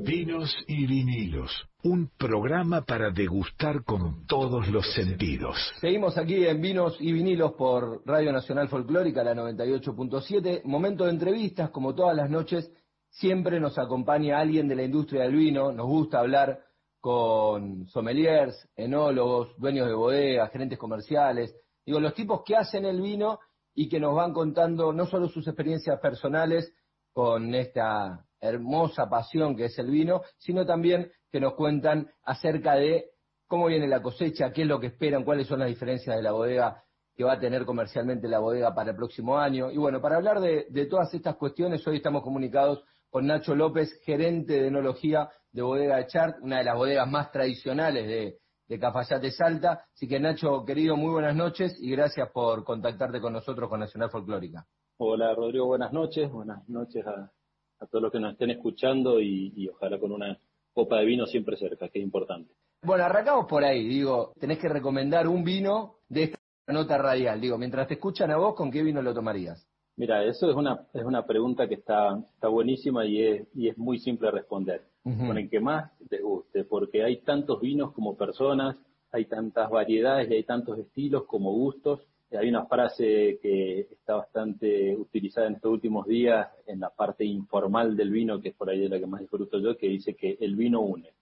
Vinos 0.00 0.54
y 0.68 0.86
vinilos, 0.86 1.50
un 1.82 2.10
programa 2.16 2.82
para 2.82 3.10
degustar 3.10 3.84
con 3.84 4.26
todos 4.26 4.68
los 4.68 4.92
sentidos. 4.94 5.56
Seguimos 5.80 6.16
aquí 6.16 6.46
en 6.46 6.60
Vinos 6.60 6.96
y 7.00 7.12
Vinilos 7.12 7.54
por 7.54 8.02
Radio 8.06 8.32
Nacional 8.32 8.68
Folclórica, 8.68 9.24
la 9.24 9.34
98.7. 9.34 10.62
Momento 10.64 11.04
de 11.04 11.10
entrevistas, 11.10 11.70
como 11.70 11.96
todas 11.96 12.16
las 12.16 12.30
noches, 12.30 12.70
siempre 13.10 13.58
nos 13.58 13.76
acompaña 13.76 14.38
alguien 14.38 14.68
de 14.68 14.76
la 14.76 14.84
industria 14.84 15.22
del 15.22 15.34
vino. 15.34 15.72
Nos 15.72 15.86
gusta 15.86 16.20
hablar 16.20 16.60
con 17.00 17.88
sommeliers, 17.88 18.68
enólogos, 18.76 19.56
dueños 19.58 19.88
de 19.88 19.94
bodegas, 19.94 20.52
gerentes 20.52 20.78
comerciales. 20.78 21.54
Digo, 21.84 21.98
los 21.98 22.14
tipos 22.14 22.42
que 22.44 22.56
hacen 22.56 22.84
el 22.84 23.00
vino 23.00 23.40
y 23.74 23.88
que 23.88 23.98
nos 23.98 24.14
van 24.14 24.32
contando 24.32 24.92
no 24.92 25.06
solo 25.06 25.28
sus 25.28 25.46
experiencias 25.48 25.98
personales 26.00 26.72
con 27.12 27.52
esta 27.54 28.24
hermosa 28.40 29.08
pasión 29.08 29.56
que 29.56 29.66
es 29.66 29.78
el 29.78 29.90
vino, 29.90 30.22
sino 30.38 30.64
también 30.64 31.10
que 31.30 31.40
nos 31.40 31.54
cuentan 31.54 32.10
acerca 32.22 32.74
de 32.74 33.10
cómo 33.46 33.66
viene 33.66 33.88
la 33.88 34.02
cosecha, 34.02 34.52
qué 34.52 34.62
es 34.62 34.68
lo 34.68 34.78
que 34.78 34.88
esperan, 34.88 35.24
cuáles 35.24 35.46
son 35.46 35.60
las 35.60 35.68
diferencias 35.68 36.16
de 36.16 36.22
la 36.22 36.32
bodega 36.32 36.84
que 37.16 37.24
va 37.24 37.32
a 37.32 37.40
tener 37.40 37.64
comercialmente 37.64 38.28
la 38.28 38.38
bodega 38.38 38.72
para 38.74 38.90
el 38.90 38.96
próximo 38.96 39.38
año. 39.38 39.72
Y 39.72 39.76
bueno, 39.76 40.00
para 40.00 40.16
hablar 40.16 40.40
de, 40.40 40.86
todas 40.88 41.12
estas 41.12 41.34
cuestiones, 41.36 41.84
hoy 41.86 41.96
estamos 41.96 42.22
comunicados 42.22 42.84
con 43.10 43.26
Nacho 43.26 43.56
López, 43.56 44.00
gerente 44.04 44.60
de 44.60 44.68
enología 44.68 45.28
de 45.50 45.62
Bodega 45.62 45.96
de 45.96 46.06
Chart, 46.06 46.36
una 46.42 46.58
de 46.58 46.64
las 46.64 46.76
bodegas 46.76 47.10
más 47.10 47.32
tradicionales 47.32 48.06
de, 48.06 48.38
de 48.68 48.78
Cafayate 48.78 49.32
Salta. 49.32 49.84
Así 49.92 50.06
que 50.06 50.20
Nacho, 50.20 50.64
querido, 50.64 50.96
muy 50.96 51.10
buenas 51.10 51.34
noches 51.34 51.76
y 51.80 51.90
gracias 51.90 52.30
por 52.30 52.62
contactarte 52.62 53.20
con 53.20 53.32
nosotros 53.32 53.68
con 53.68 53.80
Nacional 53.80 54.10
Folclórica. 54.10 54.64
Hola 54.98 55.34
Rodrigo, 55.34 55.66
buenas 55.66 55.92
noches, 55.92 56.30
buenas 56.30 56.68
noches 56.68 57.04
a, 57.04 57.32
a 57.80 57.86
todos 57.86 58.02
los 58.02 58.12
que 58.12 58.20
nos 58.20 58.32
estén 58.32 58.50
escuchando 58.50 59.20
y, 59.20 59.68
ojalá 59.68 59.98
con 59.98 60.12
una 60.12 60.38
copa 60.72 60.98
de 60.98 61.06
vino 61.06 61.26
siempre 61.26 61.56
cerca, 61.56 61.88
que 61.88 61.98
es 61.98 62.04
importante. 62.04 62.52
Bueno, 62.82 63.04
arrancamos 63.04 63.46
por 63.46 63.64
ahí, 63.64 63.88
digo, 63.88 64.32
tenés 64.38 64.58
que 64.58 64.68
recomendar 64.68 65.26
un 65.26 65.42
vino 65.42 65.96
de 66.08 66.24
esta 66.24 66.38
nota 66.68 66.98
radial, 66.98 67.40
digo, 67.40 67.58
mientras 67.58 67.88
te 67.88 67.94
escuchan 67.94 68.30
a 68.30 68.36
vos, 68.36 68.54
¿con 68.54 68.70
qué 68.70 68.82
vino 68.82 69.02
lo 69.02 69.14
tomarías? 69.14 69.66
Mira, 69.96 70.22
eso 70.24 70.48
es 70.48 70.54
una, 70.54 70.86
es 70.94 71.02
una 71.02 71.26
pregunta 71.26 71.66
que 71.66 71.74
está, 71.74 72.16
está 72.34 72.46
buenísima 72.46 73.04
y 73.04 73.20
es, 73.20 73.48
y 73.54 73.68
es 73.68 73.76
muy 73.76 73.98
simple 73.98 74.30
responder. 74.30 74.84
Con 75.02 75.38
el 75.38 75.48
que 75.48 75.58
más 75.58 75.90
te 76.10 76.20
guste, 76.20 76.64
porque 76.64 77.02
hay 77.02 77.22
tantos 77.22 77.62
vinos 77.62 77.92
como 77.92 78.14
personas, 78.14 78.76
hay 79.10 79.24
tantas 79.24 79.70
variedades 79.70 80.30
y 80.30 80.34
hay 80.34 80.44
tantos 80.44 80.78
estilos 80.78 81.24
como 81.24 81.50
gustos, 81.50 82.06
hay 82.36 82.48
una 82.48 82.66
frase 82.66 83.38
que 83.40 83.80
está 83.90 84.16
bastante 84.16 84.94
utilizada 84.94 85.46
en 85.46 85.54
estos 85.54 85.72
últimos 85.72 86.06
días 86.06 86.48
en 86.66 86.80
la 86.80 86.90
parte 86.90 87.24
informal 87.24 87.96
del 87.96 88.10
vino, 88.10 88.40
que 88.40 88.50
es 88.50 88.54
por 88.54 88.68
ahí 88.68 88.80
de 88.80 88.88
la 88.88 88.98
que 88.98 89.06
más 89.06 89.20
disfruto 89.20 89.58
yo, 89.58 89.76
que 89.76 89.88
dice 89.88 90.14
que 90.14 90.36
el 90.40 90.54
vino 90.54 90.80
une. 90.80 91.14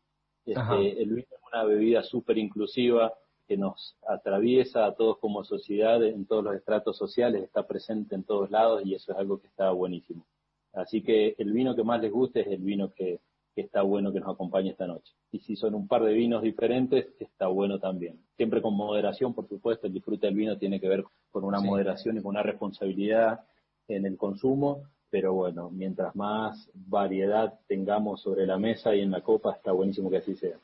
Este, 0.45 1.03
el 1.03 1.11
vino 1.11 1.27
es 1.31 1.53
una 1.53 1.65
bebida 1.65 2.03
súper 2.03 2.39
inclusiva 2.39 3.13
que 3.47 3.57
nos 3.57 3.97
atraviesa 4.09 4.87
a 4.87 4.95
todos 4.95 5.19
como 5.19 5.45
sociedad 5.45 6.03
en 6.05 6.27
todos 6.27 6.43
los 6.43 6.57
estratos 6.57 6.97
sociales, 6.97 7.45
está 7.45 7.67
presente 7.67 8.15
en 8.15 8.25
todos 8.25 8.51
lados 8.51 8.83
y 8.85 8.95
eso 8.95 9.13
es 9.13 9.19
algo 9.19 9.41
que 9.41 9.47
está 9.47 9.71
buenísimo. 9.71 10.27
Así 10.73 11.03
que 11.03 11.35
el 11.39 11.53
vino 11.53 11.75
que 11.75 11.85
más 11.85 12.01
les 12.01 12.13
guste 12.13 12.41
es 12.41 12.49
el 12.49 12.63
vino 12.63 12.93
que, 12.93 13.21
que 13.57 13.63
está 13.63 13.81
bueno 13.81 14.13
que 14.13 14.21
nos 14.21 14.35
acompañe 14.35 14.71
esta 14.71 14.87
noche. 14.87 15.15
Y 15.33 15.39
si 15.41 15.57
son 15.57 15.75
un 15.75 15.89
par 15.89 16.05
de 16.05 16.13
vinos 16.13 16.43
diferentes, 16.43 17.07
está 17.19 17.47
bueno 17.47 17.79
también. 17.79 18.21
Siempre 18.37 18.61
con 18.61 18.77
moderación, 18.77 19.33
por 19.33 19.49
supuesto, 19.49 19.87
el 19.87 19.95
disfrute 19.95 20.27
del 20.27 20.37
vino 20.37 20.59
tiene 20.59 20.79
que 20.79 20.89
ver 20.89 21.05
con 21.31 21.43
una 21.43 21.59
moderación 21.59 22.19
y 22.19 22.21
con 22.23 22.33
una 22.33 22.43
responsabilidad 22.43 23.41
en 23.89 24.05
el 24.05 24.19
consumo, 24.19 24.83
pero 25.09 25.33
bueno, 25.33 25.71
mientras 25.71 26.15
más 26.15 26.71
variedad 26.75 27.59
tengamos 27.67 28.21
sobre 28.21 28.47
la 28.47 28.59
mesa 28.59 28.95
y 28.95 29.01
en 29.01 29.11
la 29.11 29.23
copa, 29.23 29.55
está 29.55 29.73
buenísimo 29.73 30.11
que 30.11 30.19
así 30.19 30.37
sea. 30.37 30.59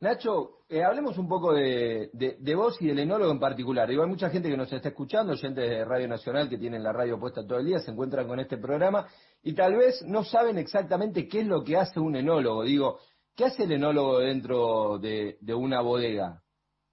Nacho, 0.00 0.64
eh, 0.68 0.82
hablemos 0.82 1.16
un 1.18 1.28
poco 1.28 1.54
de, 1.54 2.10
de, 2.12 2.54
vos 2.56 2.76
y 2.82 2.88
del 2.88 2.98
enólogo 2.98 3.30
en 3.30 3.38
particular. 3.38 3.88
hay 3.88 3.96
mucha 3.96 4.28
gente 4.28 4.50
que 4.50 4.56
nos 4.56 4.70
está 4.72 4.88
escuchando, 4.88 5.36
gente 5.36 5.60
de 5.60 5.84
Radio 5.84 6.08
Nacional 6.08 6.50
que 6.50 6.58
tienen 6.58 6.82
la 6.82 6.92
radio 6.92 7.18
puesta 7.18 7.46
todo 7.46 7.60
el 7.60 7.66
día, 7.66 7.78
se 7.78 7.92
encuentran 7.92 8.26
con 8.26 8.40
este 8.40 8.58
programa 8.58 9.06
y 9.42 9.54
tal 9.54 9.76
vez 9.76 10.02
no 10.06 10.24
saben 10.24 10.58
exactamente 10.58 11.28
qué 11.28 11.40
es 11.40 11.46
lo 11.46 11.62
que 11.62 11.76
hace 11.76 12.00
un 12.00 12.16
enólogo. 12.16 12.64
Digo, 12.64 12.98
¿qué 13.34 13.44
hace 13.44 13.64
el 13.64 13.72
enólogo 13.72 14.18
dentro 14.18 14.98
de, 14.98 15.38
una 15.54 15.80
bodega? 15.80 16.42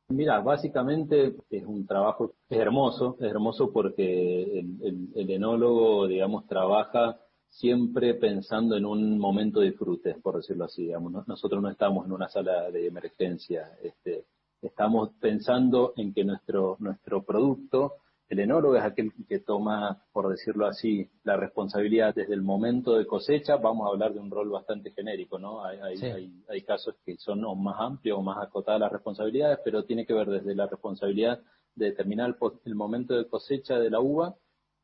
Mira, 0.09 0.41
básicamente 0.41 1.35
es 1.49 1.65
un 1.65 1.87
trabajo, 1.87 2.33
es 2.49 2.59
hermoso, 2.59 3.17
es 3.19 3.25
hermoso 3.31 3.71
porque 3.71 4.59
el 4.59 5.29
enólogo, 5.29 6.07
digamos, 6.07 6.45
trabaja 6.45 7.17
siempre 7.53 8.15
pensando 8.15 8.75
en 8.75 8.85
un 8.85 9.17
momento 9.19 9.59
de 9.59 9.67
disfrute, 9.67 10.15
por 10.15 10.37
decirlo 10.37 10.65
así. 10.65 10.83
Digamos. 10.83 11.27
Nosotros 11.27 11.61
no 11.61 11.69
estamos 11.69 12.05
en 12.05 12.11
una 12.11 12.27
sala 12.27 12.71
de 12.71 12.87
emergencia, 12.87 13.71
este, 13.81 14.25
estamos 14.61 15.11
pensando 15.19 15.93
en 15.97 16.13
que 16.13 16.23
nuestro, 16.23 16.77
nuestro 16.79 17.23
producto, 17.23 17.93
el 18.29 18.39
enólogo 18.39 18.75
es 18.75 18.83
aquel 18.83 19.11
que 19.27 19.39
toma, 19.39 20.03
por 20.11 20.29
decirlo 20.29 20.65
así, 20.65 21.09
la 21.23 21.37
responsabilidad 21.37 22.15
desde 22.15 22.33
el 22.33 22.41
momento 22.41 22.97
de 22.97 23.05
cosecha. 23.05 23.57
Vamos 23.57 23.85
a 23.85 23.91
hablar 23.91 24.13
de 24.13 24.19
un 24.19 24.31
rol 24.31 24.49
bastante 24.49 24.91
genérico, 24.91 25.37
¿no? 25.37 25.63
Hay, 25.63 25.77
hay, 25.79 26.33
hay, 26.49 26.61
casos 26.63 26.95
que 27.05 27.17
son 27.17 27.41
más 27.61 27.75
amplios 27.79 28.17
o 28.17 28.21
más 28.21 28.37
acotadas 28.41 28.79
las 28.79 28.91
responsabilidades, 28.91 29.59
pero 29.63 29.83
tiene 29.83 30.05
que 30.05 30.13
ver 30.13 30.27
desde 30.27 30.55
la 30.55 30.67
responsabilidad 30.67 31.41
de 31.75 31.87
determinar 31.87 32.35
el 32.65 32.75
momento 32.75 33.15
de 33.15 33.27
cosecha 33.27 33.77
de 33.77 33.89
la 33.89 33.99
uva 33.99 34.35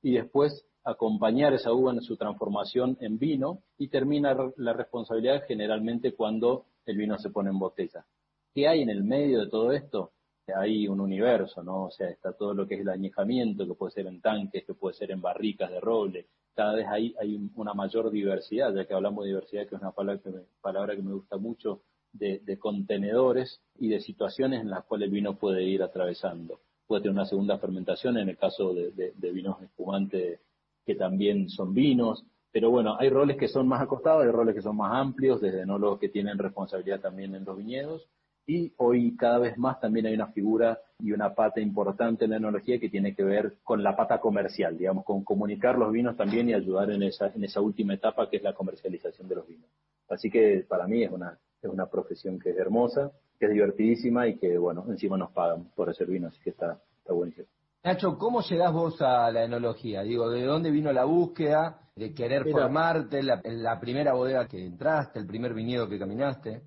y 0.01 0.13
después 0.13 0.65
acompañar 0.83 1.53
esa 1.53 1.73
uva 1.73 1.91
en 1.91 2.01
su 2.01 2.17
transformación 2.17 2.97
en 2.99 3.17
vino 3.17 3.63
y 3.77 3.89
termina 3.89 4.35
la 4.57 4.73
responsabilidad 4.73 5.43
generalmente 5.47 6.13
cuando 6.13 6.65
el 6.85 6.97
vino 6.97 7.17
se 7.17 7.29
pone 7.29 7.49
en 7.49 7.59
botella. 7.59 8.05
¿Qué 8.53 8.67
hay 8.67 8.81
en 8.81 8.89
el 8.89 9.03
medio 9.03 9.39
de 9.39 9.49
todo 9.49 9.71
esto? 9.71 10.11
Hay 10.53 10.87
un 10.87 10.99
universo, 10.99 11.63
¿no? 11.63 11.85
O 11.85 11.91
sea, 11.91 12.09
está 12.09 12.33
todo 12.33 12.53
lo 12.53 12.67
que 12.67 12.75
es 12.75 12.81
el 12.81 12.89
añejamiento, 12.89 13.67
que 13.67 13.73
puede 13.73 13.91
ser 13.91 14.07
en 14.07 14.21
tanques, 14.21 14.65
que 14.65 14.73
puede 14.73 14.95
ser 14.95 15.11
en 15.11 15.21
barricas 15.21 15.69
de 15.71 15.79
roble. 15.79 16.27
Cada 16.55 16.75
vez 16.75 16.87
hay, 16.87 17.15
hay 17.19 17.49
una 17.55 17.73
mayor 17.73 18.11
diversidad, 18.11 18.73
ya 18.73 18.85
que 18.85 18.93
hablamos 18.93 19.23
de 19.23 19.29
diversidad, 19.29 19.67
que 19.67 19.75
es 19.75 19.81
una 19.81 19.91
palabra 19.91 20.21
que 20.21 20.29
me, 20.29 20.41
palabra 20.61 20.95
que 20.95 21.01
me 21.01 21.13
gusta 21.13 21.37
mucho, 21.37 21.81
de, 22.11 22.57
contenedores 22.59 23.61
y 23.77 23.89
de 23.89 24.01
situaciones 24.01 24.61
en 24.61 24.69
las 24.69 24.83
cuales 24.85 25.07
el 25.07 25.13
vino 25.13 25.37
puede 25.37 25.63
ir 25.63 25.83
atravesando. 25.83 26.59
Puede 26.87 27.03
tener 27.03 27.13
una 27.13 27.25
segunda 27.25 27.57
fermentación 27.59 28.17
en 28.17 28.29
el 28.29 28.37
caso 28.37 28.73
de, 28.73 28.91
de 28.91 29.31
vinos 29.31 29.61
espumantes 29.61 30.39
que 30.85 30.95
también 30.95 31.49
son 31.49 31.73
vinos, 31.73 32.25
pero 32.51 32.71
bueno, 32.71 32.97
hay 32.99 33.09
roles 33.09 33.37
que 33.37 33.47
son 33.47 33.67
más 33.67 33.81
acostados, 33.81 34.23
hay 34.23 34.31
roles 34.31 34.55
que 34.55 34.61
son 34.61 34.75
más 34.75 34.93
amplios, 34.93 35.39
desde 35.39 35.61
enólogos 35.61 35.99
que 35.99 36.09
tienen 36.09 36.37
responsabilidad 36.37 36.99
también 36.99 37.35
en 37.35 37.45
los 37.45 37.57
viñedos, 37.57 38.07
y 38.45 38.73
hoy 38.77 39.15
cada 39.15 39.39
vez 39.39 39.57
más 39.57 39.79
también 39.79 40.07
hay 40.07 40.13
una 40.15 40.27
figura 40.27 40.79
y 40.99 41.11
una 41.11 41.33
pata 41.33 41.61
importante 41.61 42.25
en 42.25 42.31
la 42.31 42.37
enología 42.37 42.79
que 42.79 42.89
tiene 42.89 43.15
que 43.15 43.23
ver 43.23 43.57
con 43.63 43.83
la 43.83 43.95
pata 43.95 44.19
comercial, 44.19 44.77
digamos, 44.77 45.05
con 45.05 45.23
comunicar 45.23 45.77
los 45.77 45.91
vinos 45.91 46.17
también 46.17 46.49
y 46.49 46.53
ayudar 46.53 46.91
en 46.91 47.03
esa, 47.03 47.27
en 47.27 47.43
esa 47.43 47.61
última 47.61 47.93
etapa 47.93 48.29
que 48.29 48.37
es 48.37 48.43
la 48.43 48.53
comercialización 48.53 49.27
de 49.27 49.35
los 49.35 49.47
vinos. 49.47 49.69
Así 50.09 50.29
que 50.29 50.65
para 50.67 50.87
mí 50.87 51.03
es 51.03 51.11
una, 51.11 51.37
es 51.61 51.69
una 51.69 51.85
profesión 51.85 52.39
que 52.39 52.49
es 52.49 52.57
hermosa, 52.57 53.11
que 53.39 53.45
es 53.45 53.51
divertidísima 53.51 54.27
y 54.27 54.37
que, 54.37 54.57
bueno, 54.57 54.85
encima 54.89 55.17
nos 55.17 55.31
pagan 55.31 55.69
por 55.75 55.89
hacer 55.89 56.07
vino, 56.07 56.27
así 56.27 56.39
que 56.41 56.49
está, 56.49 56.81
está 56.97 57.13
buenísimo. 57.13 57.47
Nacho, 57.83 58.17
¿cómo 58.17 58.41
llegás 58.41 58.73
vos 58.73 59.01
a 59.01 59.31
la 59.31 59.45
enología? 59.45 60.01
Digo, 60.01 60.29
¿de 60.29 60.43
dónde 60.43 60.69
vino 60.69 60.91
la 60.91 61.05
búsqueda 61.05 61.79
de 61.95 62.13
querer 62.13 62.49
formarte, 62.49 63.23
la, 63.23 63.41
la, 63.43 63.79
primera 63.79 64.13
bodega 64.13 64.47
que 64.47 64.65
entraste, 64.65 65.19
el 65.19 65.25
primer 65.25 65.53
viñedo 65.53 65.87
que 65.87 65.97
caminaste? 65.97 66.61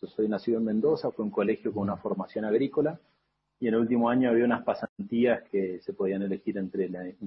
Yo 0.00 0.06
soy 0.08 0.28
nacido 0.28 0.58
en 0.58 0.64
Mendoza, 0.64 1.10
fue 1.10 1.24
un 1.24 1.30
colegio 1.30 1.72
con 1.72 1.82
una 1.82 1.96
formación 1.96 2.44
agrícola 2.44 3.00
y 3.58 3.66
en 3.66 3.74
el 3.74 3.80
último 3.80 4.08
año 4.08 4.30
había 4.30 4.44
unas 4.44 4.62
pasantías 4.62 5.42
que 5.50 5.80
se 5.80 5.92
podían 5.92 6.22
elegir 6.22 6.56
entre, 6.56 6.86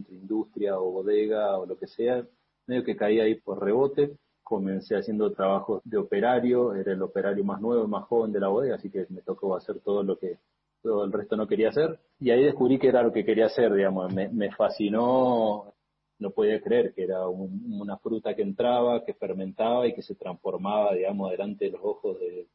industria 0.09 0.79
o 0.79 0.89
bodega 0.89 1.57
o 1.57 1.65
lo 1.65 1.77
que 1.77 1.87
sea. 1.87 2.25
Medio 2.67 2.85
que 2.85 2.95
caí 2.95 3.19
ahí 3.19 3.35
por 3.35 3.61
rebote, 3.61 4.15
comencé 4.41 4.95
haciendo 4.95 5.33
trabajos 5.33 5.81
de 5.83 5.97
operario, 5.97 6.73
era 6.73 6.93
el 6.93 7.01
operario 7.01 7.43
más 7.43 7.59
nuevo, 7.59 7.87
más 7.89 8.05
joven 8.05 8.31
de 8.31 8.39
la 8.39 8.47
bodega, 8.47 8.75
así 8.75 8.89
que 8.89 9.05
me 9.09 9.21
tocó 9.21 9.57
hacer 9.57 9.79
todo 9.81 10.03
lo 10.03 10.17
que 10.17 10.37
todo 10.81 11.03
el 11.03 11.11
resto 11.11 11.35
no 11.35 11.47
quería 11.47 11.69
hacer. 11.69 11.99
Y 12.21 12.29
ahí 12.29 12.45
descubrí 12.45 12.79
que 12.79 12.87
era 12.87 13.03
lo 13.03 13.11
que 13.11 13.25
quería 13.25 13.47
hacer, 13.47 13.73
digamos, 13.73 14.13
me, 14.13 14.29
me 14.29 14.49
fascinó, 14.55 15.73
no 16.19 16.31
podía 16.31 16.61
creer 16.61 16.93
que 16.93 17.03
era 17.03 17.27
una 17.27 17.97
fruta 17.97 18.33
que 18.33 18.43
entraba, 18.43 19.03
que 19.03 19.13
fermentaba 19.13 19.87
y 19.87 19.93
que 19.93 20.01
se 20.01 20.15
transformaba, 20.15 20.93
digamos, 20.93 21.31
delante 21.31 21.65
de 21.65 21.71
los 21.71 21.81
ojos 21.83 22.17
de, 22.19 22.47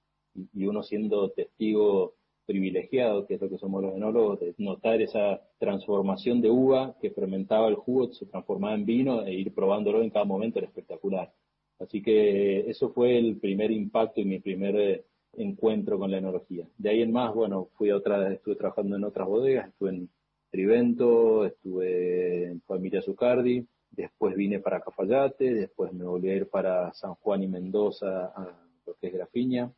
y, 0.52 0.66
uno 0.66 0.82
siendo 0.82 1.30
testigo 1.30 2.14
privilegiado, 2.46 3.26
que 3.26 3.34
es 3.34 3.40
lo 3.40 3.48
que 3.48 3.58
somos 3.58 3.82
los 3.82 3.94
enólogos, 3.94 4.40
de 4.40 4.54
notar 4.58 5.02
esa 5.02 5.40
transformación 5.58 6.40
de 6.40 6.50
uva 6.50 6.96
que 7.00 7.10
fermentaba 7.10 7.68
el 7.68 7.74
jugo, 7.74 8.12
se 8.12 8.26
transformaba 8.26 8.74
en 8.74 8.86
vino 8.86 9.22
e 9.22 9.34
ir 9.34 9.52
probándolo 9.52 10.02
en 10.02 10.10
cada 10.10 10.24
momento 10.24 10.58
era 10.58 10.68
espectacular. 10.68 11.32
Así 11.78 12.02
que 12.02 12.70
eso 12.70 12.90
fue 12.90 13.18
el 13.18 13.38
primer 13.38 13.70
impacto 13.70 14.20
y 14.20 14.24
mi 14.24 14.38
primer 14.38 15.04
encuentro 15.36 15.98
con 15.98 16.10
la 16.10 16.18
enología. 16.18 16.66
De 16.78 16.90
ahí 16.90 17.02
en 17.02 17.12
más, 17.12 17.34
bueno, 17.34 17.68
fui 17.74 17.90
a 17.90 17.96
otra, 17.96 18.32
estuve 18.32 18.56
trabajando 18.56 18.96
en 18.96 19.04
otras 19.04 19.28
bodegas, 19.28 19.68
estuve 19.68 19.90
en 19.90 20.08
Trivento, 20.50 21.44
estuve 21.44 22.44
en 22.44 22.60
Familia 22.62 23.02
Zucardi, 23.02 23.66
después 23.90 24.34
vine 24.36 24.60
para 24.60 24.80
Cafayate, 24.80 25.52
después 25.52 25.92
me 25.92 26.04
volví 26.04 26.30
a 26.30 26.36
ir 26.36 26.48
para 26.48 26.92
San 26.94 27.14
Juan 27.16 27.42
y 27.42 27.48
Mendoza, 27.48 28.26
a 28.26 28.56
lo 28.86 28.94
que 28.94 29.08
es 29.08 29.12
Grafiña, 29.12 29.70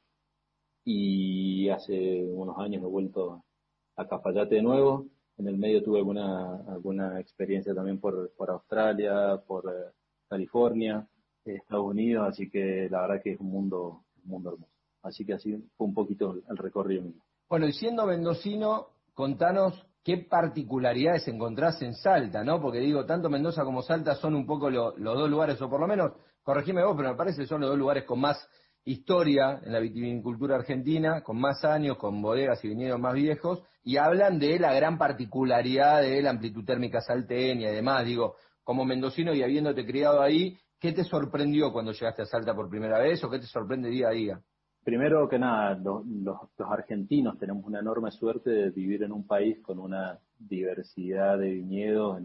y 0.90 1.68
hace 1.68 2.24
unos 2.24 2.56
años 2.58 2.82
he 2.82 2.86
vuelto 2.86 3.44
a 3.94 4.08
Cafayate 4.08 4.54
de 4.54 4.62
nuevo. 4.62 5.04
En 5.36 5.46
el 5.46 5.58
medio 5.58 5.82
tuve 5.82 5.98
alguna, 5.98 6.62
alguna 6.66 7.20
experiencia 7.20 7.74
también 7.74 8.00
por, 8.00 8.32
por 8.34 8.48
Australia, 8.50 9.38
por 9.46 9.66
eh, 9.66 9.92
California, 10.30 11.06
Estados 11.44 11.84
Unidos, 11.84 12.28
así 12.30 12.48
que 12.48 12.88
la 12.90 13.02
verdad 13.02 13.22
que 13.22 13.32
es 13.32 13.40
un 13.40 13.50
mundo, 13.50 14.04
un 14.24 14.30
mundo 14.30 14.54
hermoso. 14.54 14.72
Así 15.02 15.26
que 15.26 15.34
así 15.34 15.62
fue 15.76 15.86
un 15.86 15.92
poquito 15.92 16.36
el 16.48 16.56
recorrido 16.56 17.02
mío. 17.02 17.22
Bueno, 17.50 17.66
y 17.66 17.72
siendo 17.74 18.06
mendocino, 18.06 18.86
contanos 19.12 19.86
qué 20.02 20.16
particularidades 20.16 21.28
encontrás 21.28 21.82
en 21.82 21.92
Salta, 21.96 22.42
¿no? 22.42 22.62
Porque 22.62 22.78
digo, 22.78 23.04
tanto 23.04 23.28
Mendoza 23.28 23.62
como 23.62 23.82
Salta 23.82 24.14
son 24.14 24.34
un 24.34 24.46
poco 24.46 24.70
los 24.70 24.94
dos 24.96 25.28
lugares, 25.28 25.60
o 25.60 25.68
por 25.68 25.80
lo 25.80 25.86
menos, 25.86 26.12
corregime 26.42 26.82
vos, 26.82 26.94
pero 26.96 27.10
me 27.10 27.14
parece 27.16 27.42
que 27.42 27.46
son 27.46 27.60
los 27.60 27.68
dos 27.68 27.78
lugares 27.78 28.04
con 28.04 28.20
más 28.20 28.38
historia 28.90 29.60
en 29.62 29.72
la 29.72 29.80
vitivinicultura 29.80 30.56
argentina, 30.56 31.22
con 31.22 31.38
más 31.38 31.64
años, 31.64 31.98
con 31.98 32.20
bodegas 32.22 32.64
y 32.64 32.68
viñedos 32.68 32.98
más 32.98 33.14
viejos, 33.14 33.62
y 33.84 33.96
hablan 33.96 34.38
de 34.38 34.58
la 34.58 34.72
gran 34.72 34.98
particularidad 34.98 36.02
de 36.02 36.22
la 36.22 36.30
amplitud 36.30 36.64
térmica 36.64 37.00
salteña 37.00 37.70
y 37.70 37.74
demás. 37.74 38.04
Digo, 38.04 38.36
como 38.64 38.84
mendocino 38.84 39.34
y 39.34 39.42
habiéndote 39.42 39.86
criado 39.86 40.20
ahí, 40.20 40.56
¿qué 40.80 40.92
te 40.92 41.04
sorprendió 41.04 41.72
cuando 41.72 41.92
llegaste 41.92 42.22
a 42.22 42.26
Salta 42.26 42.54
por 42.54 42.68
primera 42.68 42.98
vez 42.98 43.22
o 43.24 43.30
qué 43.30 43.38
te 43.38 43.46
sorprende 43.46 43.88
día 43.88 44.08
a 44.08 44.12
día? 44.12 44.40
Primero 44.84 45.28
que 45.28 45.38
nada, 45.38 45.74
los, 45.74 46.38
argentinos 46.58 47.38
tenemos 47.38 47.64
una 47.64 47.80
enorme 47.80 48.10
suerte 48.10 48.50
de 48.50 48.70
vivir 48.70 49.02
en 49.02 49.12
un 49.12 49.26
país 49.26 49.58
con 49.60 49.78
una 49.78 50.18
diversidad 50.38 51.38
de 51.38 51.50
viñedos 51.50 52.22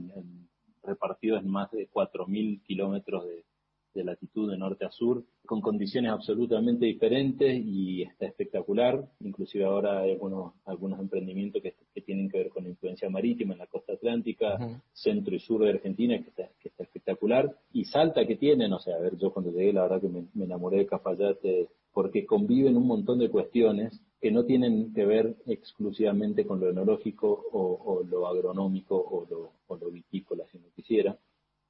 repartidos 0.81 1.42
en 1.42 1.50
más 1.50 1.71
de 1.71 1.89
4.000 1.89 2.62
kilómetros 2.63 3.25
de, 3.25 3.45
de 3.94 4.04
latitud 4.04 4.50
de 4.50 4.57
norte 4.57 4.86
a 4.86 4.92
sur, 4.92 5.24
con 5.45 5.60
condiciones 5.60 6.12
absolutamente 6.12 6.86
diferentes 6.86 7.62
y 7.63 8.01
está 8.01 8.25
espectacular. 8.25 9.06
Inclusive 9.19 9.66
ahora 9.66 10.00
hay 10.00 10.12
algunos, 10.12 10.54
algunos 10.66 11.00
emprendimientos 11.00 11.62
que, 11.62 11.74
tienen 12.01 12.30
que 12.30 12.38
ver 12.38 12.50
con 12.50 12.66
influencia 12.66 13.10
marítima 13.10 13.54
en 13.54 13.60
la 13.60 13.68
costa 13.68 13.94
atlántica, 13.94 14.57
centro 14.92 15.36
y 15.36 15.40
sur 15.40 15.63
de 15.63 15.72
Argentina, 15.72 16.18
que 16.22 16.30
está, 16.30 16.50
que 16.60 16.69
está 16.69 16.84
espectacular. 16.84 17.56
Y 17.72 17.86
Salta 17.86 18.25
que 18.25 18.36
tiene, 18.36 18.68
no 18.68 18.80
sé, 18.80 18.94
a 18.94 18.98
ver, 18.98 19.18
yo 19.18 19.31
cuando 19.31 19.51
llegué 19.51 19.72
la 19.72 19.84
verdad 19.84 20.01
que 20.01 20.10
me, 20.10 20.25
enamoré 20.44 20.80
de 20.80 20.86
Cafayate 20.86 21.69
porque 21.94 22.25
conviven 22.25 22.75
un 22.75 22.88
montón 22.88 23.19
de 23.19 23.30
cuestiones 23.30 24.01
que 24.19 24.31
no 24.31 24.46
tienen 24.46 24.94
que 24.94 25.06
ver 25.06 25.36
exclusivamente 25.46 26.46
con 26.46 26.60
lo 26.60 26.69
enológico 26.69 27.46
o, 27.51 28.04
lo 28.04 28.28
agronómico 28.28 28.96
o 28.96 29.28
lo, 29.30 29.51
o 29.68 29.78
lo 29.78 29.92
vitícola, 29.92 30.46
si 30.51 30.57
no 30.57 30.66
quisiera, 30.75 31.18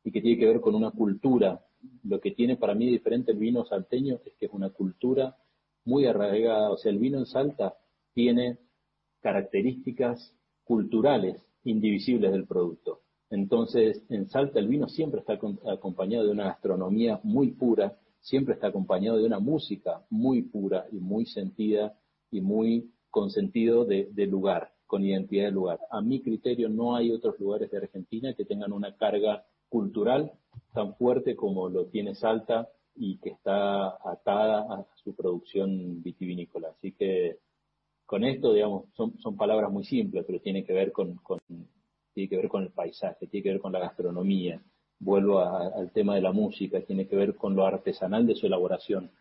y 0.03 0.11
que 0.11 0.21
tiene 0.21 0.39
que 0.39 0.47
ver 0.47 0.61
con 0.61 0.75
una 0.75 0.91
cultura 0.91 1.61
lo 2.03 2.19
que 2.19 2.31
tiene 2.31 2.57
para 2.57 2.75
mí 2.75 2.87
diferente 2.87 3.31
el 3.31 3.37
vino 3.37 3.65
salteño 3.65 4.19
es 4.25 4.33
que 4.35 4.45
es 4.45 4.51
una 4.53 4.69
cultura 4.69 5.37
muy 5.85 6.05
arraigada, 6.05 6.69
o 6.71 6.77
sea, 6.77 6.91
el 6.91 6.99
vino 6.99 7.17
en 7.17 7.25
Salta 7.25 7.75
tiene 8.13 8.59
características 9.21 10.35
culturales 10.63 11.45
indivisibles 11.63 12.31
del 12.31 12.45
producto. 12.45 13.01
Entonces, 13.29 14.03
en 14.09 14.27
Salta 14.27 14.59
el 14.59 14.67
vino 14.67 14.87
siempre 14.87 15.21
está 15.21 15.39
acompañado 15.71 16.25
de 16.25 16.31
una 16.31 16.45
gastronomía 16.45 17.19
muy 17.23 17.51
pura, 17.51 17.97
siempre 18.21 18.53
está 18.53 18.67
acompañado 18.67 19.17
de 19.17 19.25
una 19.25 19.39
música 19.39 20.05
muy 20.09 20.43
pura 20.43 20.85
y 20.91 20.99
muy 20.99 21.25
sentida 21.25 21.97
y 22.31 22.41
muy 22.41 22.91
con 23.09 23.29
sentido 23.29 23.85
de, 23.85 24.09
de 24.11 24.25
lugar, 24.25 24.71
con 24.85 25.03
identidad 25.03 25.45
de 25.45 25.51
lugar. 25.51 25.79
A 25.91 26.01
mi 26.01 26.21
criterio 26.21 26.69
no 26.69 26.95
hay 26.95 27.11
otros 27.11 27.39
lugares 27.39 27.71
de 27.71 27.77
Argentina 27.77 28.33
que 28.33 28.45
tengan 28.45 28.71
una 28.71 28.95
carga 28.95 29.45
cultural 29.69 30.31
tan 30.73 30.95
fuerte 30.95 31.35
como 31.35 31.69
lo 31.69 31.85
tiene 31.85 32.15
Salta 32.15 32.69
y 32.95 33.17
que 33.17 33.29
está 33.29 33.97
atada 34.09 34.61
a 34.61 34.85
su 34.95 35.15
producción 35.15 36.01
vitivinícola. 36.01 36.69
Así 36.69 36.91
que 36.91 37.39
con 38.05 38.23
esto, 38.23 38.53
digamos, 38.53 38.85
son, 38.93 39.17
son 39.19 39.35
palabras 39.35 39.71
muy 39.71 39.83
simples, 39.83 40.23
pero 40.25 40.39
tiene 40.39 40.63
que 40.63 40.73
ver 40.73 40.91
con, 40.91 41.19
tiene 42.13 42.29
que 42.29 42.37
ver 42.37 42.49
con 42.49 42.63
el 42.63 42.71
paisaje, 42.71 43.27
tiene 43.27 43.43
que 43.43 43.51
ver 43.51 43.61
con 43.61 43.71
la 43.71 43.79
gastronomía. 43.79 44.61
Vuelvo 44.99 45.39
al 45.39 45.91
tema 45.91 46.15
de 46.15 46.21
la 46.21 46.31
música, 46.31 46.81
tiene 46.81 47.07
que 47.07 47.15
ver 47.15 47.35
con 47.35 47.55
lo 47.55 47.65
artesanal 47.65 48.25
de 48.25 48.35
su 48.35 48.45
elaboración. 48.45 49.11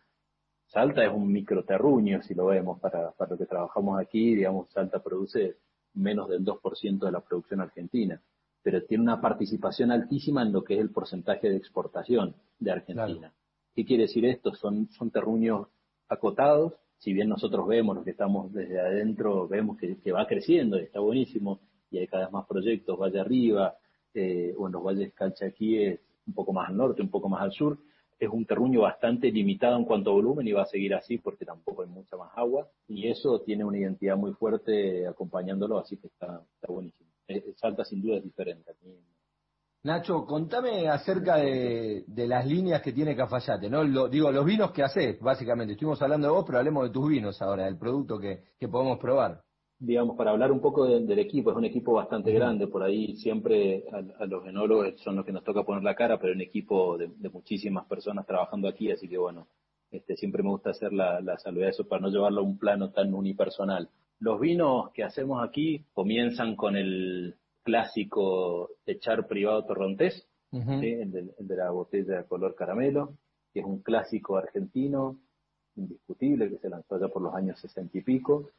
Salta 0.67 1.03
es 1.03 1.11
un 1.11 1.31
microterruño, 1.31 2.21
si 2.23 2.33
lo 2.33 2.45
vemos, 2.47 2.79
para, 2.79 3.11
para 3.11 3.31
lo 3.31 3.37
que 3.37 3.45
trabajamos 3.45 3.99
aquí, 3.99 4.35
digamos, 4.35 4.71
Salta 4.71 5.03
produce 5.03 5.57
menos 5.93 6.29
del 6.29 6.43
2% 6.43 6.99
de 6.99 7.11
la 7.11 7.19
producción 7.19 7.61
argentina 7.61 8.21
pero 8.63 8.83
tiene 8.85 9.03
una 9.03 9.21
participación 9.21 9.91
altísima 9.91 10.41
en 10.41 10.53
lo 10.53 10.63
que 10.63 10.75
es 10.75 10.79
el 10.79 10.89
porcentaje 10.89 11.49
de 11.49 11.57
exportación 11.57 12.35
de 12.59 12.71
Argentina. 12.71 13.33
¿Qué 13.75 13.85
quiere 13.85 14.03
decir 14.03 14.25
esto? 14.25 14.55
Son, 14.55 14.89
son 14.91 15.11
terruños 15.11 15.67
acotados, 16.07 16.73
si 17.03 17.11
bien 17.11 17.27
nosotros 17.27 17.67
vemos, 17.67 17.95
los 17.95 18.05
que 18.05 18.11
estamos 18.11 18.53
desde 18.53 18.79
adentro, 18.79 19.45
vemos 19.47 19.77
que, 19.77 20.11
va 20.13 20.25
creciendo 20.25 20.79
y 20.79 20.83
está 20.83 21.01
buenísimo, 21.01 21.59
y 21.91 21.97
hay 21.97 22.07
cada 22.07 22.23
vez 22.23 22.31
más 22.31 22.47
proyectos, 22.47 22.97
Valle 22.97 23.19
Arriba, 23.19 23.75
eh, 24.13 24.53
o 24.57 24.67
en 24.67 24.73
los 24.73 24.81
valles 24.81 25.13
Calchaquíes, 25.13 25.99
un 26.25 26.33
poco 26.33 26.53
más 26.53 26.69
al 26.69 26.77
norte, 26.77 27.01
un 27.01 27.09
poco 27.09 27.27
más 27.27 27.41
al 27.41 27.51
sur, 27.51 27.77
es 28.17 28.29
un 28.29 28.45
terruño 28.45 28.81
bastante 28.81 29.29
limitado 29.31 29.75
en 29.75 29.83
cuanto 29.83 30.11
a 30.11 30.13
volumen 30.13 30.47
y 30.47 30.53
va 30.53 30.61
a 30.61 30.67
seguir 30.67 30.93
así 30.93 31.17
porque 31.17 31.43
tampoco 31.43 31.81
hay 31.81 31.89
mucha 31.89 32.15
más 32.15 32.31
agua, 32.37 32.69
y 32.87 33.09
eso 33.09 33.41
tiene 33.41 33.65
una 33.65 33.79
identidad 33.79 34.15
muy 34.15 34.31
fuerte 34.31 35.05
acompañándolo, 35.05 35.79
así 35.79 35.97
que 35.97 36.07
está, 36.07 36.41
está 36.55 36.71
buenísimo. 36.71 37.12
Eh, 37.27 37.53
Salta 37.55 37.83
sin 37.85 38.01
duda 38.01 38.17
es 38.17 38.23
diferente. 38.23 38.73
Nacho, 39.83 40.25
contame 40.25 40.87
acerca 40.87 41.35
de, 41.35 42.05
las 42.07 42.47
líneas 42.47 42.81
que 42.81 42.93
tiene 42.93 43.17
Cafayate, 43.17 43.69
¿no? 43.69 43.83
Lo, 43.83 44.07
digo, 44.07 44.31
los 44.31 44.45
vinos 44.45 44.71
que 44.71 44.81
haces, 44.81 45.19
básicamente. 45.19 45.73
Estuvimos 45.73 46.01
hablando 46.01 46.27
de 46.27 46.33
vos, 46.33 46.45
pero 46.45 46.59
hablemos 46.59 46.85
de 46.85 46.89
tus 46.89 47.09
vinos 47.09 47.41
ahora, 47.41 47.65
del 47.65 47.77
producto 47.77 48.17
que, 48.17 48.43
podemos 48.69 48.97
probar. 48.97 49.41
Digamos, 49.77 50.15
para 50.15 50.31
hablar 50.31 50.53
un 50.53 50.61
poco 50.61 50.85
del 50.85 51.19
equipo, 51.19 51.51
es 51.51 51.57
un 51.57 51.65
equipo 51.65 51.91
bastante 51.91 52.31
grande, 52.31 52.67
por 52.67 52.81
ahí 52.81 53.17
siempre 53.17 53.83
a, 53.91 54.25
los 54.25 54.47
enólogos 54.47 55.01
son 55.01 55.17
los 55.17 55.25
que 55.25 55.33
nos 55.33 55.43
toca 55.43 55.65
poner 55.65 55.83
la 55.83 55.95
cara, 55.95 56.17
pero 56.17 56.31
un 56.31 56.39
equipo 56.39 56.97
de, 56.97 57.09
muchísimas 57.29 57.85
personas 57.85 58.25
trabajando 58.25 58.69
aquí, 58.69 58.89
así 58.89 59.09
que 59.09 59.17
bueno, 59.17 59.49
este, 59.91 60.15
siempre 60.15 60.43
me 60.43 60.49
gusta 60.49 60.69
hacer 60.69 60.93
la, 60.93 61.19
la 61.19 61.37
salvedad 61.39 61.65
de 61.65 61.71
eso 61.71 61.87
para 61.89 62.01
no 62.01 62.07
llevarlo 62.07 62.39
a 62.39 62.45
un 62.45 62.57
plano 62.57 62.91
tan 62.91 63.13
unipersonal. 63.13 63.89
Los 64.23 64.39
vinos 64.39 64.89
que 64.93 65.03
hacemos 65.03 65.43
aquí 65.43 65.83
comienzan 65.91 66.55
con 66.55 66.77
el 66.77 67.35
clásico 67.61 68.69
echar 68.85 69.27
privado 69.27 69.65
torrontés, 69.65 70.25
el, 70.53 71.11
de, 71.11 71.55
la 71.57 71.71
botella 71.71 72.19
de 72.19 72.23
color 72.23 72.55
caramelo, 72.55 73.17
que 73.53 73.59
es 73.59 73.65
un 73.65 73.81
clásico 73.81 74.37
argentino 74.37 75.17
indiscutible 75.75 76.49
que 76.49 76.57
se 76.57 76.69
lanzó 76.69 76.97
ya 77.01 77.09
por 77.09 77.21
los 77.21 77.35
años 77.35 77.59
sesenta 77.59 77.97
y 77.97 78.01
pico 78.01 78.51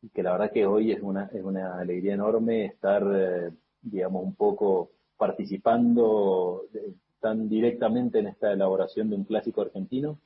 y 0.00 0.08
que 0.08 0.22
la 0.22 0.32
verdad 0.32 0.52
que 0.52 0.64
hoy 0.64 0.90
es 0.90 1.02
una, 1.02 1.26
es 1.34 1.44
una 1.44 1.78
alegría 1.78 2.14
enorme 2.14 2.64
estar, 2.64 3.06
eh, 3.14 3.50
digamos, 3.82 4.24
un 4.24 4.34
poco 4.34 4.92
participando 5.18 6.62
eh, 6.72 6.94
tan 7.20 7.46
directamente 7.46 8.20
en 8.20 8.28
esta 8.28 8.52
elaboración 8.52 9.10
de 9.10 9.16
un 9.16 9.24
clásico 9.24 9.60
argentino 9.60 10.18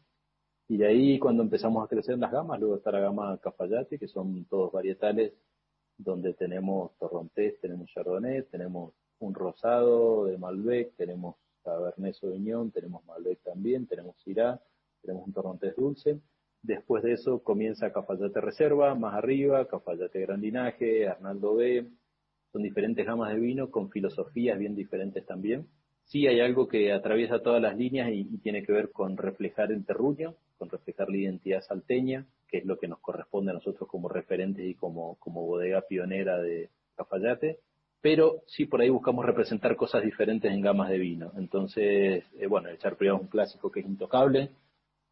y 0.68 0.76
de 0.78 0.86
ahí 0.86 1.18
cuando 1.18 1.42
empezamos 1.42 1.84
a 1.84 1.88
crecer 1.88 2.18
las 2.18 2.32
gamas, 2.32 2.58
luego 2.58 2.76
está 2.76 2.90
la 2.90 3.00
gama 3.00 3.38
Cafayate, 3.38 3.98
que 3.98 4.08
son 4.08 4.44
todos 4.46 4.72
varietales, 4.72 5.32
donde 5.96 6.34
tenemos 6.34 6.96
Torrontés, 6.98 7.60
tenemos 7.60 7.88
Chardonnay, 7.90 8.42
tenemos 8.44 8.92
un 9.20 9.34
rosado 9.34 10.24
de 10.26 10.38
Malbec, 10.38 10.96
tenemos 10.96 11.36
Cabernet 11.62 12.14
Sauvignon, 12.14 12.70
tenemos 12.70 13.04
Malbec 13.04 13.42
también, 13.42 13.86
tenemos 13.86 14.16
Syrah, 14.22 14.60
tenemos 15.02 15.26
un 15.26 15.32
Torrontés 15.32 15.76
dulce. 15.76 16.20
Después 16.62 17.02
de 17.02 17.12
eso 17.12 17.42
comienza 17.42 17.92
Cafayate 17.92 18.40
Reserva, 18.40 18.94
más 18.94 19.14
arriba, 19.14 19.68
Cafayate 19.68 20.20
Gran 20.20 20.40
Linaje, 20.40 21.06
Arnaldo 21.06 21.56
B. 21.56 21.86
Son 22.52 22.62
diferentes 22.62 23.04
gamas 23.04 23.34
de 23.34 23.40
vino 23.40 23.70
con 23.70 23.90
filosofías 23.90 24.58
bien 24.58 24.74
diferentes 24.74 25.26
también. 25.26 25.66
Sí 26.04 26.26
hay 26.26 26.40
algo 26.40 26.68
que 26.68 26.92
atraviesa 26.92 27.42
todas 27.42 27.60
las 27.60 27.76
líneas 27.76 28.10
y, 28.12 28.24
tiene 28.38 28.62
que 28.62 28.72
ver 28.72 28.92
con 28.92 29.16
reflejar 29.16 29.72
el 29.72 29.84
terruño, 29.84 30.36
con 30.58 30.70
reflejar 30.70 31.08
la 31.08 31.16
identidad 31.16 31.62
salteña, 31.62 32.26
que 32.48 32.58
es 32.58 32.64
lo 32.64 32.78
que 32.78 32.88
nos 32.88 33.00
corresponde 33.00 33.50
a 33.50 33.54
nosotros 33.54 33.88
como 33.88 34.08
referentes 34.08 34.64
y 34.64 34.74
como, 34.74 35.16
como 35.16 35.44
bodega 35.46 35.82
pionera 35.82 36.38
de 36.38 36.70
Cafayate, 36.96 37.58
pero 38.00 38.42
sí 38.46 38.66
por 38.66 38.80
ahí 38.80 38.90
buscamos 38.90 39.24
representar 39.24 39.76
cosas 39.76 40.02
diferentes 40.02 40.52
en 40.52 40.60
gamas 40.60 40.90
de 40.90 40.98
vino. 40.98 41.32
Entonces, 41.36 42.24
eh, 42.38 42.46
bueno, 42.46 42.68
el 42.68 42.78
Charpriado 42.78 43.16
es 43.16 43.22
un 43.22 43.28
clásico 43.28 43.70
que 43.72 43.80
es 43.80 43.86
intocable, 43.86 44.50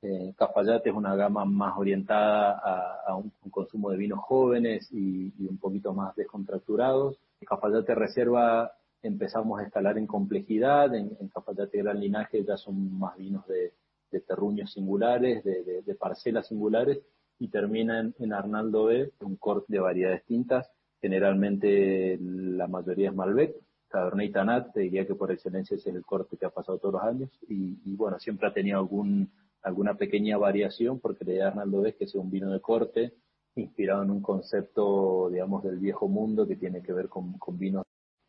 eh, 0.03 0.35
Cafayate 0.37 0.91
es 0.91 0.95
una 0.95 1.15
gama 1.15 1.45
más 1.45 1.75
orientada 1.77 2.59
a, 3.07 3.17
un, 3.17 3.33
consumo 3.51 3.91
de 3.91 3.97
vinos 3.97 4.19
jóvenes 4.21 4.89
y, 4.93 5.33
un 5.47 5.59
poquito 5.59 5.95
más 5.95 6.15
descontracturados. 6.17 7.19
Cafayate 7.47 7.95
Reserva 7.95 8.73
empezamos 9.03 9.61
a 9.61 9.65
escalar 9.65 9.99
en 9.99 10.07
complejidad, 10.07 10.95
en, 10.95 11.17
en 11.21 11.29
Cafayate 11.29 11.79
Gran 11.79 12.01
Linaje 12.01 12.45
ya 12.45 12.57
son 12.57 12.99
más 12.99 13.17
vinos 13.17 13.47
de, 13.47 13.73
terruños 14.21 14.73
singulares, 14.73 15.43
de, 15.45 15.97
parcelas 15.99 16.49
singulares, 16.49 17.01
y 17.39 17.49
terminan 17.49 18.15
en 18.19 18.33
Arnaldo 18.33 18.85
B, 18.85 19.13
un 19.21 19.37
corte 19.37 19.67
de 19.69 19.81
variedades 19.81 20.21
distintas, 20.21 20.71
generalmente 21.01 22.19
la 22.21 22.69
mayoría 22.69 23.09
es 23.09 23.15
Malbec, 23.15 23.57
Cabernet 23.89 24.33
Tanat, 24.33 24.73
te 24.73 24.81
diría 24.81 25.07
que 25.07 25.15
por 25.15 25.31
excelencia 25.31 25.77
es 25.77 25.87
el 25.87 26.03
corte 26.05 26.37
que 26.37 26.47
ha 26.47 26.51
pasado 26.51 26.79
todos 26.79 26.95
los 26.95 27.03
años. 27.03 27.31
Y, 27.47 27.95
bueno, 27.95 28.19
siempre 28.19 28.49
ha 28.49 28.55
tenido 28.55 28.79
algún, 28.79 29.31
alguna 29.63 29.95
pequeña 29.97 30.39
variación 30.39 30.99
porque 30.99 31.25
la 31.27 31.33
idea 31.33 31.45
de 31.45 31.51
Arnaldo 31.51 31.85
es 31.85 31.97
que 31.97 32.07
sea 32.07 32.21
un 32.21 32.31
vino 32.31 32.51
de 32.51 32.61
corte 32.61 33.13
inspirado 33.55 34.03
en 34.03 34.11
un 34.11 34.23
concepto, 34.23 35.29
digamos, 35.31 35.63
del 35.63 35.79
viejo 35.79 36.09
mundo 36.09 36.47
que 36.47 36.57
tiene 36.57 36.83
que 36.83 36.95
ver 36.95 37.11
con, 37.11 37.35
con 37.39 37.59
vinos 37.59 37.85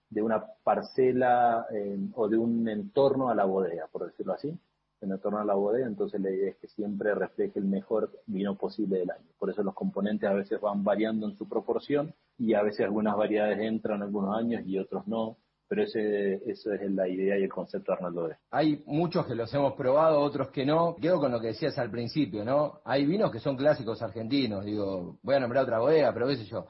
de 0.09 0.21
una 0.21 0.43
parcela 0.63 1.65
eh, 1.71 1.97
o 2.15 2.27
de 2.27 2.37
un 2.37 2.67
entorno 2.67 3.29
a 3.29 3.35
la 3.35 3.45
bodega, 3.45 3.87
por 3.87 4.05
decirlo 4.05 4.33
así, 4.33 4.53
en 5.03 5.19
torno 5.19 5.39
a 5.39 5.45
la 5.45 5.53
bodega, 5.53 5.87
entonces 5.87 6.21
la 6.21 6.31
idea 6.31 6.51
es 6.51 6.57
que 6.57 6.67
siempre 6.67 7.13
refleje 7.13 7.59
el 7.59 7.65
mejor 7.65 8.11
vino 8.25 8.57
posible 8.57 8.99
del 8.99 9.11
año. 9.11 9.27
Por 9.37 9.49
eso 9.49 9.63
los 9.63 9.73
componentes 9.73 10.29
a 10.29 10.33
veces 10.33 10.59
van 10.61 10.83
variando 10.83 11.27
en 11.27 11.35
su 11.35 11.47
proporción 11.47 12.13
y 12.37 12.53
a 12.53 12.63
veces 12.63 12.85
algunas 12.85 13.15
variedades 13.15 13.59
entran 13.59 14.01
algunos 14.01 14.37
años 14.37 14.63
y 14.65 14.77
otros 14.79 15.07
no, 15.07 15.37
pero 15.67 15.83
ese, 15.83 16.35
eso 16.49 16.71
es 16.71 16.91
la 16.91 17.07
idea 17.07 17.37
y 17.37 17.43
el 17.43 17.49
concepto 17.49 17.91
de 17.91 17.95
Arnaldo 17.95 18.29
Hay 18.51 18.83
muchos 18.85 19.25
que 19.25 19.35
los 19.35 19.53
hemos 19.53 19.73
probado, 19.73 20.19
otros 20.19 20.49
que 20.49 20.65
no. 20.65 20.95
Quedo 21.01 21.19
con 21.19 21.31
lo 21.31 21.39
que 21.39 21.47
decías 21.47 21.77
al 21.79 21.89
principio, 21.89 22.45
¿no? 22.45 22.81
Hay 22.85 23.05
vinos 23.05 23.31
que 23.31 23.39
son 23.39 23.57
clásicos 23.57 24.01
argentinos, 24.01 24.65
digo, 24.65 25.17
voy 25.23 25.35
a 25.35 25.39
nombrar 25.39 25.63
otra 25.63 25.79
bodega, 25.79 26.13
pero 26.13 26.27
qué 26.27 26.35
yo, 26.35 26.67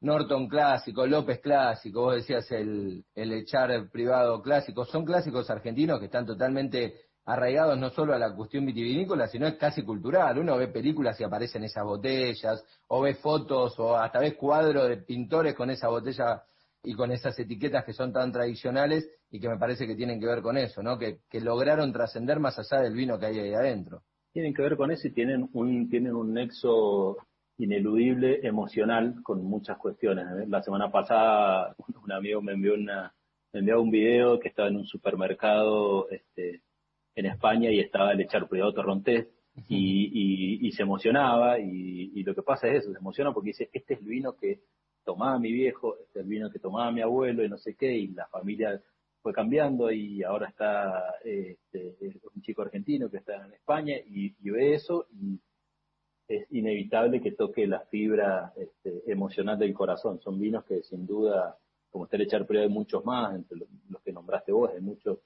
Norton 0.00 0.48
clásico, 0.48 1.06
López 1.06 1.40
clásico, 1.40 2.02
vos 2.02 2.16
decías 2.16 2.50
el, 2.52 3.04
el 3.14 3.32
echar 3.32 3.70
privado 3.90 4.42
clásico, 4.42 4.84
son 4.84 5.04
clásicos 5.04 5.48
argentinos 5.48 5.98
que 5.98 6.06
están 6.06 6.26
totalmente 6.26 6.94
arraigados 7.26 7.78
no 7.78 7.90
solo 7.90 8.14
a 8.14 8.18
la 8.18 8.34
cuestión 8.34 8.66
vitivinícola, 8.66 9.26
sino 9.28 9.46
es 9.46 9.54
casi 9.54 9.82
cultural. 9.82 10.38
Uno 10.38 10.56
ve 10.56 10.68
películas 10.68 11.18
y 11.20 11.24
aparecen 11.24 11.64
esas 11.64 11.84
botellas, 11.84 12.64
o 12.88 13.02
ve 13.02 13.14
fotos, 13.14 13.78
o 13.78 13.96
hasta 13.96 14.20
ves 14.20 14.34
cuadros 14.34 14.88
de 14.88 14.98
pintores 14.98 15.54
con 15.54 15.70
esa 15.70 15.88
botella 15.88 16.42
y 16.82 16.94
con 16.94 17.10
esas 17.12 17.38
etiquetas 17.38 17.84
que 17.84 17.94
son 17.94 18.12
tan 18.12 18.30
tradicionales 18.30 19.08
y 19.30 19.40
que 19.40 19.48
me 19.48 19.58
parece 19.58 19.86
que 19.86 19.96
tienen 19.96 20.20
que 20.20 20.26
ver 20.26 20.42
con 20.42 20.58
eso, 20.58 20.82
¿no? 20.82 20.98
Que, 20.98 21.20
que 21.30 21.40
lograron 21.40 21.92
trascender 21.92 22.38
más 22.40 22.58
allá 22.58 22.82
del 22.82 22.94
vino 22.94 23.18
que 23.18 23.26
hay 23.26 23.38
ahí 23.38 23.54
adentro. 23.54 24.02
Tienen 24.32 24.52
que 24.52 24.62
ver 24.62 24.76
con 24.76 24.90
eso 24.90 25.08
y 25.08 25.12
tienen 25.12 25.48
un, 25.52 25.88
tienen 25.88 26.14
un 26.14 26.34
nexo 26.34 27.16
ineludible 27.56 28.46
emocional 28.46 29.14
con 29.22 29.42
muchas 29.44 29.78
cuestiones. 29.78 30.26
¿eh? 30.26 30.46
La 30.48 30.62
semana 30.62 30.90
pasada 30.90 31.74
un 32.04 32.12
amigo 32.12 32.42
me 32.42 32.52
envió 32.52 32.74
una 32.74 33.14
me 33.52 33.60
envió 33.60 33.80
un 33.80 33.90
video 33.90 34.40
que 34.40 34.48
estaba 34.48 34.68
en 34.68 34.76
un 34.76 34.86
supermercado 34.86 36.08
este, 36.10 36.62
en 37.14 37.26
España 37.26 37.70
y 37.70 37.80
estaba 37.80 38.12
el 38.12 38.20
echar 38.20 38.48
privado 38.48 38.72
torrontés 38.72 39.28
y, 39.68 40.66
y, 40.66 40.72
se 40.72 40.82
emocionaba 40.82 41.60
y, 41.60 42.10
y, 42.14 42.22
lo 42.24 42.34
que 42.34 42.42
pasa 42.42 42.66
es 42.68 42.82
eso, 42.82 42.92
se 42.92 42.98
emociona 42.98 43.32
porque 43.32 43.50
dice, 43.50 43.70
este 43.72 43.94
es 43.94 44.00
el 44.00 44.06
vino 44.06 44.36
que 44.36 44.60
tomaba 45.04 45.38
mi 45.38 45.52
viejo, 45.52 45.96
este 45.98 46.18
es 46.18 46.24
el 46.24 46.28
vino 46.28 46.50
que 46.50 46.58
tomaba 46.58 46.90
mi 46.90 47.02
abuelo 47.02 47.44
y 47.44 47.48
no 47.48 47.56
sé 47.56 47.76
qué, 47.76 47.92
y 47.94 48.08
la 48.08 48.26
familia 48.26 48.82
fue 49.24 49.32
cambiando 49.32 49.90
y 49.90 50.22
ahora 50.22 50.48
está 50.48 51.14
este, 51.24 51.96
un 52.34 52.42
chico 52.42 52.60
argentino 52.60 53.10
que 53.10 53.16
está 53.16 53.46
en 53.46 53.54
España 53.54 53.96
y, 54.06 54.34
ve 54.50 54.74
eso 54.74 55.06
y 55.12 55.40
es 56.28 56.46
inevitable 56.52 57.22
que 57.22 57.32
toque 57.32 57.66
la 57.66 57.80
fibra 57.86 58.52
este, 58.54 59.10
emocional 59.10 59.58
del 59.58 59.72
corazón. 59.72 60.20
Son 60.20 60.38
vinos 60.38 60.66
que 60.66 60.82
sin 60.82 61.06
duda, 61.06 61.56
como 61.90 62.04
usted 62.04 62.18
le 62.18 62.24
echar 62.24 62.46
privado 62.46 62.68
hay 62.68 62.74
muchos 62.74 63.02
más, 63.06 63.34
entre 63.34 63.56
los 63.88 64.02
que 64.02 64.12
nombraste 64.12 64.52
vos, 64.52 64.70
hay 64.74 64.82
muchos 64.82 65.20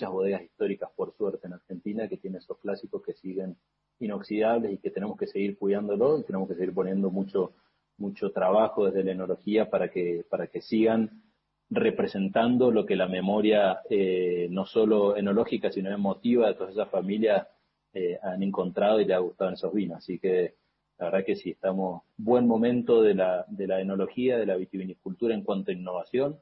muchas 0.00 0.12
bodegas 0.14 0.42
históricas, 0.42 0.88
por 0.96 1.14
suerte, 1.14 1.46
en 1.46 1.52
Argentina 1.52 2.08
que 2.08 2.16
tienen 2.16 2.40
esos 2.40 2.56
clásicos 2.58 3.02
que 3.02 3.12
siguen 3.12 3.58
inoxidables 3.98 4.72
y 4.72 4.78
que 4.78 4.90
tenemos 4.90 5.18
que 5.18 5.26
seguir 5.26 5.58
cuidándolo 5.58 6.18
y 6.18 6.22
tenemos 6.22 6.48
que 6.48 6.54
seguir 6.54 6.72
poniendo 6.72 7.10
mucho 7.10 7.52
mucho 7.98 8.30
trabajo 8.32 8.86
desde 8.86 9.04
la 9.04 9.12
enología 9.12 9.68
para 9.68 9.90
que 9.90 10.24
para 10.30 10.46
que 10.46 10.62
sigan 10.62 11.22
representando 11.68 12.70
lo 12.70 12.86
que 12.86 12.96
la 12.96 13.08
memoria 13.08 13.80
eh, 13.90 14.48
no 14.50 14.64
solo 14.64 15.18
enológica 15.18 15.70
sino 15.70 15.90
emotiva 15.90 16.48
de 16.48 16.54
todas 16.54 16.72
esas 16.72 16.88
familias 16.88 17.46
eh, 17.92 18.18
han 18.22 18.42
encontrado 18.42 19.02
y 19.02 19.04
le 19.04 19.12
ha 19.12 19.18
gustado 19.18 19.50
en 19.50 19.54
esos 19.54 19.74
vinos. 19.74 19.98
Así 19.98 20.18
que 20.18 20.54
la 20.98 21.06
verdad 21.10 21.26
que 21.26 21.36
sí 21.36 21.50
estamos 21.50 22.04
buen 22.16 22.46
momento 22.46 23.02
de 23.02 23.14
la 23.14 23.44
de 23.48 23.66
la 23.66 23.82
enología 23.82 24.38
de 24.38 24.46
la 24.46 24.56
vitivinicultura 24.56 25.34
en 25.34 25.42
cuanto 25.42 25.70
a 25.70 25.74
innovación 25.74 26.40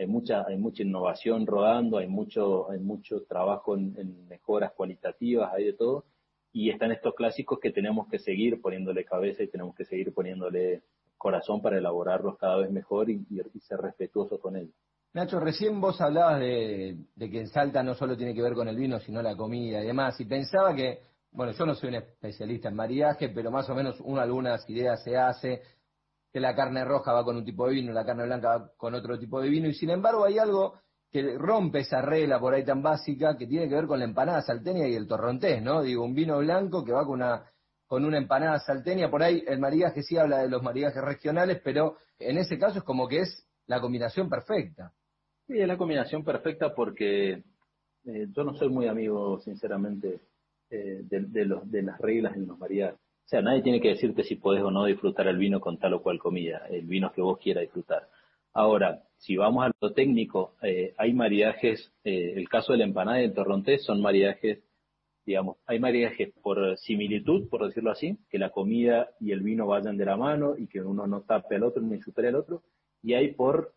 hay 0.00 0.06
mucha, 0.06 0.46
hay 0.46 0.56
mucha 0.56 0.82
innovación 0.82 1.46
rodando, 1.46 1.98
hay 1.98 2.06
mucho, 2.06 2.70
hay 2.70 2.78
mucho 2.78 3.22
trabajo 3.24 3.76
en, 3.76 4.26
mejoras 4.28 4.72
cualitativas, 4.72 5.52
hay 5.52 5.66
de 5.66 5.72
todo, 5.74 6.06
y 6.54 6.70
están 6.70 6.90
estos 6.90 7.14
clásicos 7.14 7.60
que 7.60 7.70
tenemos 7.70 8.08
que 8.08 8.18
seguir 8.18 8.62
poniéndole 8.62 9.04
cabeza 9.04 9.42
y 9.42 9.48
tenemos 9.48 9.74
que 9.74 9.84
seguir 9.84 10.14
poniéndole 10.14 10.82
corazón 11.18 11.60
para 11.60 11.76
elaborarlos 11.76 12.38
cada 12.38 12.56
vez 12.56 12.70
mejor 12.70 13.10
y, 13.10 13.22
ser 13.60 13.78
respetuosos 13.78 14.40
con 14.40 14.56
ellos. 14.56 14.74
Nacho, 15.12 15.38
recién 15.38 15.78
vos 15.82 16.00
hablabas 16.00 16.40
de, 16.40 16.96
que 17.18 17.40
en 17.40 17.48
Salta 17.48 17.82
no 17.82 17.94
solo 17.94 18.16
tiene 18.16 18.34
que 18.34 18.40
ver 18.40 18.54
con 18.54 18.68
el 18.68 18.76
vino, 18.76 18.98
sino 19.00 19.20
la 19.20 19.36
comida 19.36 19.82
y 19.84 19.86
demás, 19.86 20.18
y 20.18 20.24
pensaba 20.24 20.74
que, 20.74 21.00
bueno, 21.32 21.52
yo 21.52 21.66
no 21.66 21.74
soy 21.74 21.90
un 21.90 21.96
especialista 21.96 22.70
en 22.70 22.76
mariaje, 22.76 23.28
pero 23.28 23.50
más 23.50 23.68
o 23.68 23.74
menos 23.74 24.00
uno 24.00 24.22
algunas 24.22 24.68
ideas 24.70 25.04
se 25.04 25.18
hace, 25.18 25.60
que 26.32 26.40
la 26.40 26.54
carne 26.54 26.84
roja 26.84 27.12
va 27.12 27.24
con 27.24 27.36
un 27.36 27.44
tipo 27.44 27.66
de 27.66 27.74
vino, 27.74 27.92
la 27.92 28.04
carne 28.04 28.24
blanca 28.24 28.48
va 28.48 28.70
con 28.76 28.94
otro 28.94 29.18
tipo 29.18 29.40
de 29.40 29.48
vino, 29.48 29.68
y 29.68 29.74
sin 29.74 29.90
embargo 29.90 30.24
hay 30.24 30.38
algo 30.38 30.80
que 31.10 31.36
rompe 31.36 31.80
esa 31.80 32.00
regla 32.02 32.38
por 32.38 32.54
ahí 32.54 32.64
tan 32.64 32.82
básica 32.82 33.36
que 33.36 33.46
tiene 33.46 33.68
que 33.68 33.74
ver 33.74 33.86
con 33.86 33.98
la 33.98 34.04
empanada 34.04 34.42
salteña 34.42 34.86
y 34.86 34.94
el 34.94 35.08
torrontés, 35.08 35.60
¿no? 35.60 35.82
Digo, 35.82 36.04
un 36.04 36.14
vino 36.14 36.38
blanco 36.38 36.84
que 36.84 36.92
va 36.92 37.04
con 37.04 37.14
una 37.14 37.44
con 37.90 38.04
una 38.04 38.18
empanada 38.18 38.60
salteña, 38.60 39.10
por 39.10 39.20
ahí 39.20 39.42
el 39.48 39.58
maridaje 39.58 40.04
sí 40.04 40.16
habla 40.16 40.38
de 40.38 40.48
los 40.48 40.62
maridajes 40.62 41.02
regionales, 41.02 41.60
pero 41.64 41.96
en 42.20 42.38
ese 42.38 42.56
caso 42.56 42.78
es 42.78 42.84
como 42.84 43.08
que 43.08 43.22
es 43.22 43.48
la 43.66 43.80
combinación 43.80 44.28
perfecta. 44.28 44.92
Sí, 45.48 45.58
es 45.58 45.66
la 45.66 45.76
combinación 45.76 46.22
perfecta 46.22 46.72
porque 46.72 47.42
eh, 48.04 48.28
yo 48.30 48.44
no 48.44 48.54
soy 48.54 48.68
muy 48.68 48.86
amigo, 48.86 49.40
sinceramente, 49.40 50.20
eh, 50.70 51.00
de, 51.02 51.20
de, 51.22 51.44
los, 51.44 51.68
de 51.68 51.82
las 51.82 51.98
reglas 51.98 52.36
en 52.36 52.46
los 52.46 52.56
maridajes. 52.60 52.99
O 53.30 53.36
sea, 53.38 53.42
nadie 53.42 53.62
tiene 53.62 53.80
que 53.80 53.90
decirte 53.90 54.24
si 54.24 54.34
podés 54.34 54.60
o 54.64 54.72
no 54.72 54.86
disfrutar 54.86 55.28
el 55.28 55.36
vino 55.38 55.60
con 55.60 55.78
tal 55.78 55.94
o 55.94 56.02
cual 56.02 56.18
comida, 56.18 56.66
el 56.68 56.84
vino 56.86 57.12
que 57.12 57.22
vos 57.22 57.38
quieras 57.38 57.62
disfrutar. 57.62 58.08
Ahora, 58.52 59.04
si 59.18 59.36
vamos 59.36 59.64
a 59.64 59.70
lo 59.80 59.92
técnico, 59.92 60.56
eh, 60.62 60.94
hay 60.98 61.12
maridajes, 61.12 61.92
eh, 62.02 62.32
el 62.34 62.48
caso 62.48 62.72
de 62.72 62.78
la 62.78 62.86
empanada 62.86 63.22
y 63.22 63.26
el 63.26 63.32
torrontés 63.32 63.84
son 63.84 64.02
maridajes, 64.02 64.64
digamos, 65.24 65.58
hay 65.64 65.78
maridajes 65.78 66.32
por 66.42 66.76
similitud, 66.78 67.48
por 67.48 67.64
decirlo 67.64 67.92
así, 67.92 68.18
que 68.28 68.40
la 68.40 68.50
comida 68.50 69.10
y 69.20 69.30
el 69.30 69.42
vino 69.42 69.64
vayan 69.64 69.96
de 69.96 70.06
la 70.06 70.16
mano 70.16 70.56
y 70.58 70.66
que 70.66 70.80
uno 70.80 71.06
no 71.06 71.20
tape 71.20 71.54
al 71.54 71.62
otro 71.62 71.82
ni 71.82 72.00
supere 72.00 72.30
al 72.30 72.34
otro, 72.34 72.64
y 73.00 73.14
hay 73.14 73.32
por 73.34 73.74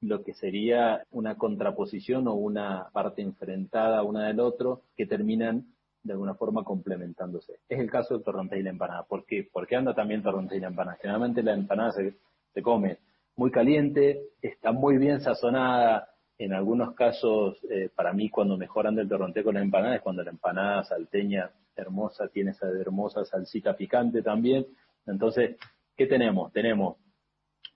lo 0.00 0.24
que 0.24 0.34
sería 0.34 1.04
una 1.12 1.36
contraposición 1.36 2.26
o 2.26 2.34
una 2.34 2.88
parte 2.92 3.22
enfrentada 3.22 4.02
una 4.02 4.26
del 4.26 4.40
otro 4.40 4.82
que 4.96 5.06
terminan 5.06 5.66
de 6.02 6.12
alguna 6.12 6.34
forma 6.34 6.64
complementándose. 6.64 7.54
Es 7.68 7.78
el 7.78 7.90
caso 7.90 8.14
del 8.14 8.24
torrontés 8.24 8.60
y 8.60 8.62
la 8.62 8.70
empanada. 8.70 9.04
¿Por 9.04 9.26
qué? 9.26 9.48
Porque 9.50 9.76
anda 9.76 9.94
también 9.94 10.22
torrontés 10.22 10.58
y 10.58 10.60
la 10.60 10.68
empanada. 10.68 10.98
Generalmente 11.00 11.42
la 11.42 11.54
empanada 11.54 11.92
se, 11.92 12.14
se 12.54 12.62
come 12.62 12.98
muy 13.36 13.50
caliente, 13.50 14.20
está 14.42 14.72
muy 14.72 14.98
bien 14.98 15.20
sazonada. 15.20 16.08
En 16.38 16.52
algunos 16.52 16.94
casos, 16.94 17.58
eh, 17.70 17.90
para 17.94 18.12
mí, 18.12 18.30
cuando 18.30 18.56
mejoran 18.56 18.94
del 18.94 19.08
torrontés 19.08 19.44
con 19.44 19.54
la 19.54 19.62
empanada 19.62 19.96
es 19.96 20.02
cuando 20.02 20.22
la 20.22 20.30
empanada 20.30 20.84
salteña 20.84 21.50
hermosa 21.76 22.28
tiene 22.28 22.50
esa 22.50 22.68
hermosa 22.68 23.24
salsita 23.24 23.76
picante 23.76 24.22
también. 24.22 24.66
Entonces, 25.06 25.56
¿qué 25.96 26.06
tenemos? 26.06 26.52
Tenemos 26.52 26.96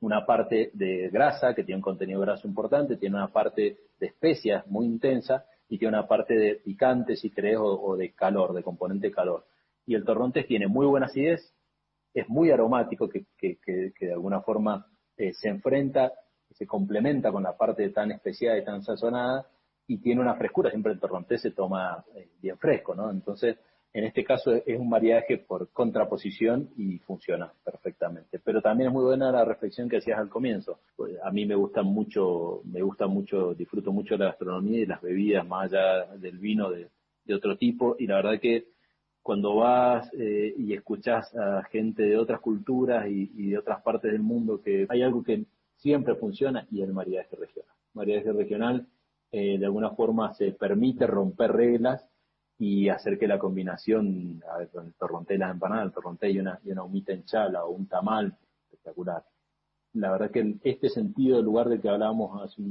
una 0.01 0.27
parte 0.27 0.71
de 0.75 1.09
grasa 1.11 1.55
que 1.55 1.65
tiene 1.65 1.77
un 1.77 1.83
contenido 1.83 2.21
graso 2.21 2.49
importante, 2.49 2.97
tiene 2.97 3.17
una 3.17 3.29
parte 3.29 3.79
de 3.99 4.07
especias 4.07 4.67
muy 4.67 4.87
intensa 4.87 5.45
y 5.73 5.79
tiene 5.79 5.97
una 5.97 6.07
parte 6.07 6.35
de 6.35 6.57
picante, 6.57 7.17
si 7.17 7.31
crees, 7.31 7.57
o, 7.59 7.97
de 7.97 8.13
calor, 8.13 8.53
de 8.53 8.63
componente 8.63 9.11
calor. 9.11 9.47
Y 9.87 9.95
el 9.95 10.05
torrontés 10.05 10.47
tiene 10.47 10.67
muy 10.67 10.85
buena 10.85 11.07
acidez, 11.07 11.55
es 12.13 12.29
muy 12.29 12.51
aromático, 12.51 13.09
que, 13.09 13.25
que, 13.39 13.57
que, 13.59 13.95
de 13.99 14.13
alguna 14.13 14.43
forma 14.43 14.87
eh, 15.17 15.33
se 15.33 15.49
enfrenta, 15.49 16.13
se 16.51 16.67
complementa 16.67 17.33
con 17.33 17.43
la 17.43 17.57
parte 17.57 17.89
tan 17.89 18.11
especial 18.11 18.59
y 18.59 18.65
tan 18.67 18.83
sazonada, 18.83 19.47
y 19.87 19.97
tiene 19.97 20.21
una 20.21 20.35
frescura, 20.35 20.69
siempre 20.69 20.93
el 20.93 21.01
torrontés 21.01 21.41
se 21.41 21.53
toma 21.53 22.05
eh, 22.17 22.29
bien 22.43 22.59
fresco, 22.59 22.95
¿no? 22.95 23.11
Entonces, 23.11 23.57
en 23.95 24.05
este 24.05 24.25
caso 24.25 24.55
es 24.55 24.79
un 24.79 24.89
mariaje 24.89 25.37
por 25.37 25.69
contraposición 25.71 26.71
y 26.79 26.99
funciona 27.01 27.53
perfectamente. 27.63 28.41
Pero 28.43 28.63
también 28.63 28.89
es 28.89 28.95
muy 28.95 29.05
buena 29.05 29.31
la 29.31 29.45
reflexión 29.45 29.89
que 29.89 29.99
hacías 29.99 30.19
al 30.19 30.31
comienzo. 30.31 30.79
A 31.23 31.31
mí 31.31 31.45
me 31.45 31.55
gusta 31.55 31.83
mucho, 31.83 32.63
me 32.65 32.81
gusta 32.81 33.07
mucho, 33.07 33.53
disfruto 33.55 33.93
mucho 33.93 34.17
la 34.17 34.27
gastronomía 34.27 34.81
y 34.81 34.87
las 34.87 35.03
bebidas 35.03 35.47
más 35.47 35.65
allá 35.67 36.07
del 36.17 36.39
vino 36.39 36.71
de, 36.71 36.89
otro 37.35 37.57
tipo. 37.59 37.97
Y 37.99 38.07
la 38.07 38.17
verdad 38.17 38.41
que 38.41 38.69
cuando 39.23 39.57
vas 39.57 40.11
eh, 40.15 40.55
y 40.57 40.73
escuchas 40.73 41.35
a 41.37 41.63
gente 41.65 42.03
de 42.03 42.17
otras 42.17 42.41
culturas 42.41 43.07
y, 43.09 43.51
de 43.51 43.59
otras 43.59 43.83
partes 43.83 44.11
del 44.11 44.23
mundo 44.23 44.63
que 44.63 44.87
hay 44.89 45.03
algo 45.03 45.23
que 45.23 45.45
siempre 45.77 46.15
funciona 46.15 46.67
y 46.71 46.81
el 46.81 46.95
mariaje 46.95 47.37
regional. 47.37 47.77
Mariaje 47.93 48.33
regional 48.33 48.87
eh, 49.31 49.59
de 49.59 49.65
alguna 49.67 49.91
forma 49.91 50.33
se 50.33 50.53
permite 50.53 51.07
romper 51.07 51.53
reglas 51.53 52.07
y 52.59 52.89
hacer 52.89 53.19
que 53.19 53.27
la 53.27 53.39
combinación, 53.39 54.43
a 54.53 54.59
ver, 54.59 54.69
con 54.71 54.87
el 54.87 54.95
torronté 54.95 55.35
y 55.35 55.39
las 55.39 55.51
empanadas, 55.51 55.87
el 55.87 55.93
torronté 55.93 56.31
y 56.31 56.39
una, 56.39 56.61
y 56.65 56.71
una 56.71 56.85
humita 56.85 57.13
en 57.13 57.25
chala 57.25 57.65
o 57.65 57.71
un 57.71 57.87
tamal, 57.87 58.37
espectacular. 58.65 59.25
la 59.95 60.13
verdad 60.13 60.31
que 60.31 60.57
este 60.63 60.89
sentido, 60.89 61.39
el 61.39 61.45
lugar 61.45 61.69
del 61.69 61.81
que 61.81 61.89
hablábamos 61.89 62.43
hace, 62.43 62.63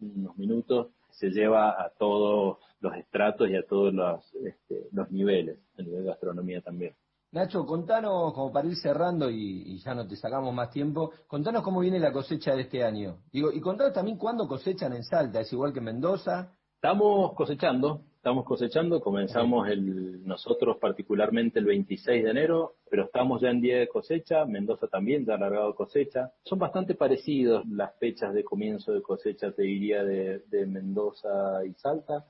unos 0.00 0.36
minutos, 0.36 0.88
se 1.10 1.30
lleva 1.30 1.82
a 1.82 1.90
todos 1.90 2.58
los 2.80 2.94
estratos 2.96 3.48
y 3.50 3.56
a 3.56 3.66
todos 3.66 3.92
los, 3.92 4.34
este, 4.36 4.88
los 4.92 5.10
niveles, 5.10 5.58
a 5.78 5.82
nivel 5.82 6.04
de 6.04 6.08
gastronomía 6.08 6.60
también. 6.62 6.94
Nacho, 7.32 7.64
contanos, 7.64 8.32
como 8.34 8.52
para 8.52 8.66
ir 8.66 8.76
cerrando 8.76 9.30
y, 9.30 9.78
ya 9.78 9.94
no 9.94 10.06
te 10.06 10.16
sacamos 10.16 10.52
más 10.52 10.70
tiempo, 10.70 11.12
contanos 11.28 11.62
cómo 11.62 11.78
viene 11.80 12.00
la 12.00 12.12
cosecha 12.12 12.54
de 12.56 12.62
este 12.62 12.82
año. 12.82 13.18
Digo, 13.32 13.52
y 13.52 13.60
contanos 13.60 13.92
también 13.92 14.18
cuándo 14.18 14.48
cosechan 14.48 14.92
en 14.94 15.04
Salta, 15.04 15.40
¿es 15.40 15.52
igual 15.52 15.72
que 15.72 15.78
en 15.78 15.84
Mendoza? 15.84 16.56
Estamos 16.82 17.34
cosechando, 17.34 18.00
estamos 18.16 18.46
cosechando, 18.46 19.02
comenzamos 19.02 19.68
el, 19.68 20.26
nosotros 20.26 20.78
particularmente 20.78 21.58
el 21.58 21.66
26 21.66 22.24
de 22.24 22.30
enero, 22.30 22.76
pero 22.88 23.04
estamos 23.04 23.42
ya 23.42 23.50
en 23.50 23.60
día 23.60 23.80
de 23.80 23.86
cosecha, 23.86 24.46
Mendoza 24.46 24.86
también 24.86 25.26
ya 25.26 25.34
ha 25.34 25.36
alargado 25.36 25.74
cosecha. 25.74 26.32
Son 26.42 26.58
bastante 26.58 26.94
parecidos 26.94 27.66
las 27.68 27.94
fechas 27.98 28.32
de 28.32 28.44
comienzo 28.44 28.94
de 28.94 29.02
cosecha, 29.02 29.52
te 29.52 29.60
diría, 29.60 30.02
de, 30.04 30.66
Mendoza 30.66 31.62
y 31.66 31.74
Salta. 31.74 32.24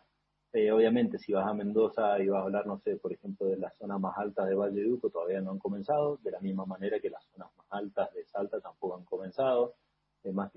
Eh, 0.53 0.73
obviamente, 0.73 1.19
si 1.19 1.33
vas 1.33 1.47
a 1.47 1.55
Mendoza 1.55 2.19
y 2.19 2.27
vas 2.27 2.41
a 2.41 2.43
hablar, 2.47 2.67
no 2.67 2.81
sé, 2.81 2.97
por 2.97 3.13
ejemplo, 3.13 3.47
de 3.47 3.57
las 3.57 3.77
zonas 3.79 4.01
más 4.01 4.19
altas 4.19 4.49
de 4.49 4.57
Valle 4.57 4.81
de 4.81 4.93
Uco, 4.93 5.11
todavía 5.11 5.41
no 5.41 5.53
han 5.53 5.61
comenzado, 5.61 6.19
de 6.25 6.33
la 6.33 6.41
misma 6.41 6.67
manera 6.67 6.99
que 6.99 7.09
las 7.09 7.25
zonas 7.27 7.51
más 7.57 7.67
altas 7.71 8.13
de 8.15 8.25
Salta 8.25 8.61
tampoco 8.61 8.97
han 8.97 9.05
comenzado. 9.05 9.70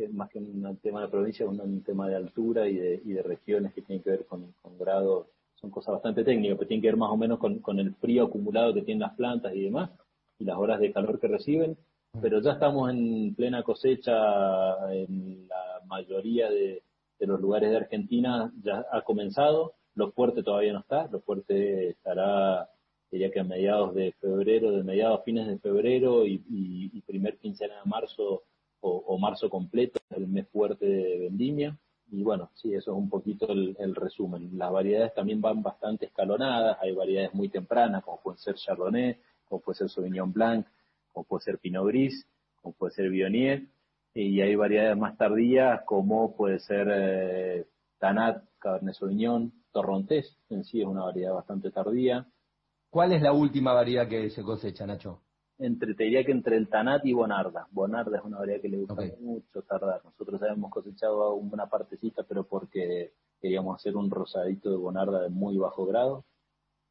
Más 0.10 0.30
que 0.30 0.40
más 0.40 0.72
que 0.72 0.78
un 0.78 0.78
tema 0.78 1.02
de 1.02 1.08
provincia, 1.08 1.46
es 1.46 1.50
un 1.52 1.84
tema 1.84 2.08
de 2.08 2.16
altura 2.16 2.68
y 2.68 2.76
de, 2.76 3.02
y 3.06 3.14
de 3.14 3.24
regiones 3.24 3.74
que 3.74 3.82
tienen 3.82 4.04
que 4.04 4.12
ver 4.12 4.26
con, 4.26 4.54
con 4.62 4.78
grados, 4.78 5.28
son 5.56 5.70
cosas 5.70 5.94
bastante 5.94 6.24
técnicas, 6.24 6.58
pero 6.58 6.68
tienen 6.68 6.82
que 6.82 6.88
ver 6.90 6.98
más 6.98 7.12
o 7.12 7.18
menos 7.18 7.40
con, 7.40 7.60
con 7.60 7.80
el 7.80 7.94
frío 7.96 8.26
acumulado 8.26 8.74
que 8.74 8.82
tienen 8.82 9.02
las 9.02 9.16
plantas 9.16 9.54
y 9.56 9.64
demás, 9.64 9.92
y 10.40 10.46
las 10.46 10.58
horas 10.58 10.80
de 10.80 10.92
calor 10.92 11.20
que 11.20 11.28
reciben, 11.28 11.78
pero 12.22 12.42
ya 12.42 12.54
estamos 12.54 12.92
en 12.92 13.34
plena 13.36 13.64
cosecha 13.64 14.94
en 14.94 15.48
la 15.48 15.82
mayoría 15.88 16.50
de, 16.50 16.84
de 17.20 17.28
los 17.28 17.40
lugares 17.40 17.72
de 17.72 17.78
Argentina, 17.78 18.52
ya 18.62 18.86
ha 18.92 19.02
comenzado, 19.02 19.74
lo 19.96 20.12
fuerte 20.12 20.44
todavía 20.44 20.74
no 20.74 20.80
está, 20.80 21.08
lo 21.08 21.22
fuerte 21.22 21.90
estará 21.90 22.70
diría 23.14 23.32
que 23.32 23.40
a 23.40 23.44
mediados 23.44 23.94
de 23.94 24.12
febrero, 24.14 24.72
de 24.72 24.84
mediados 24.84 25.24
fines 25.24 25.48
de 25.48 25.60
febrero 25.60 26.26
y, 26.26 26.44
y, 26.50 26.90
y 26.98 27.02
primer 27.02 27.38
quincena 27.38 27.76
de 27.76 27.90
marzo 27.90 28.42
o, 28.86 29.18
marzo 29.18 29.50
completo, 29.50 30.00
el 30.10 30.28
mes 30.28 30.48
fuerte 30.50 30.86
de 30.86 31.20
vendimia. 31.20 31.78
Y 32.12 32.22
bueno, 32.22 32.52
sí, 32.54 32.74
eso 32.74 32.92
es 32.92 32.98
un 32.98 33.10
poquito 33.10 33.48
el, 33.50 33.96
resumen. 33.96 34.58
Las 34.58 34.72
variedades 34.72 35.14
también 35.14 35.42
van 35.42 35.64
bastante 35.64 36.08
escalonadas, 36.08 36.78
hay 36.82 36.94
variedades 36.94 37.34
muy 37.34 37.50
tempranas, 37.50 38.04
como 38.04 38.22
puede 38.22 38.38
ser 38.40 38.56
Chardonnay, 38.56 39.18
como 39.46 39.62
puede 39.62 39.78
ser 39.78 39.90
Sauvignon 39.90 40.32
Blanc, 40.32 40.68
como 41.12 41.26
puede 41.26 41.44
ser 41.44 41.60
Pinot 41.60 41.88
Gris, 41.88 42.28
como 42.62 42.74
puede 42.76 42.94
ser 42.94 43.10
Viognier, 43.10 43.64
y 44.14 44.42
hay 44.42 44.56
variedades 44.56 44.98
más 44.98 45.18
tardías, 45.18 45.82
como 45.86 46.36
puede 46.36 46.60
ser 46.60 46.88
eh, 46.92 47.66
Tanat, 47.98 48.44
Cabernet 48.60 48.96
Sauvignon, 48.96 49.52
Torrontés, 49.72 50.38
en 50.50 50.66
sí 50.66 50.82
es 50.82 50.88
una 50.88 51.04
variedad 51.04 51.34
bastante 51.34 51.72
tardía. 51.72 52.28
¿Cuál 52.92 53.14
es 53.14 53.22
la 53.24 53.34
última 53.34 53.74
variedad 53.74 54.08
que 54.08 54.30
se 54.30 54.44
cosecha, 54.44 54.86
Nacho? 54.86 55.23
Entre, 55.58 55.94
te 55.96 56.04
diría 56.04 56.24
que 56.24 56.32
entre 56.32 56.58
el 56.58 56.68
Tanat 56.68 57.06
y 57.06 57.14
Bonarda. 57.14 57.68
Bonarda 57.72 58.18
es 58.18 58.24
una 58.24 58.40
variedad 58.40 58.62
que 58.62 58.70
le 58.70 58.78
gusta 58.78 59.02
mucho 59.20 59.62
tardar. 59.64 60.04
Nosotros 60.04 60.42
habíamos 60.42 60.72
cosechado 60.72 61.34
una 61.36 61.68
partecita, 61.68 62.24
pero 62.24 62.46
porque 62.46 63.14
queríamos 63.40 63.76
hacer 63.76 63.96
un 63.96 64.10
rosadito 64.10 64.70
de 64.70 64.78
Bonarda 64.78 65.22
de 65.22 65.30
muy 65.30 65.58
bajo 65.58 65.86
grado, 65.86 66.26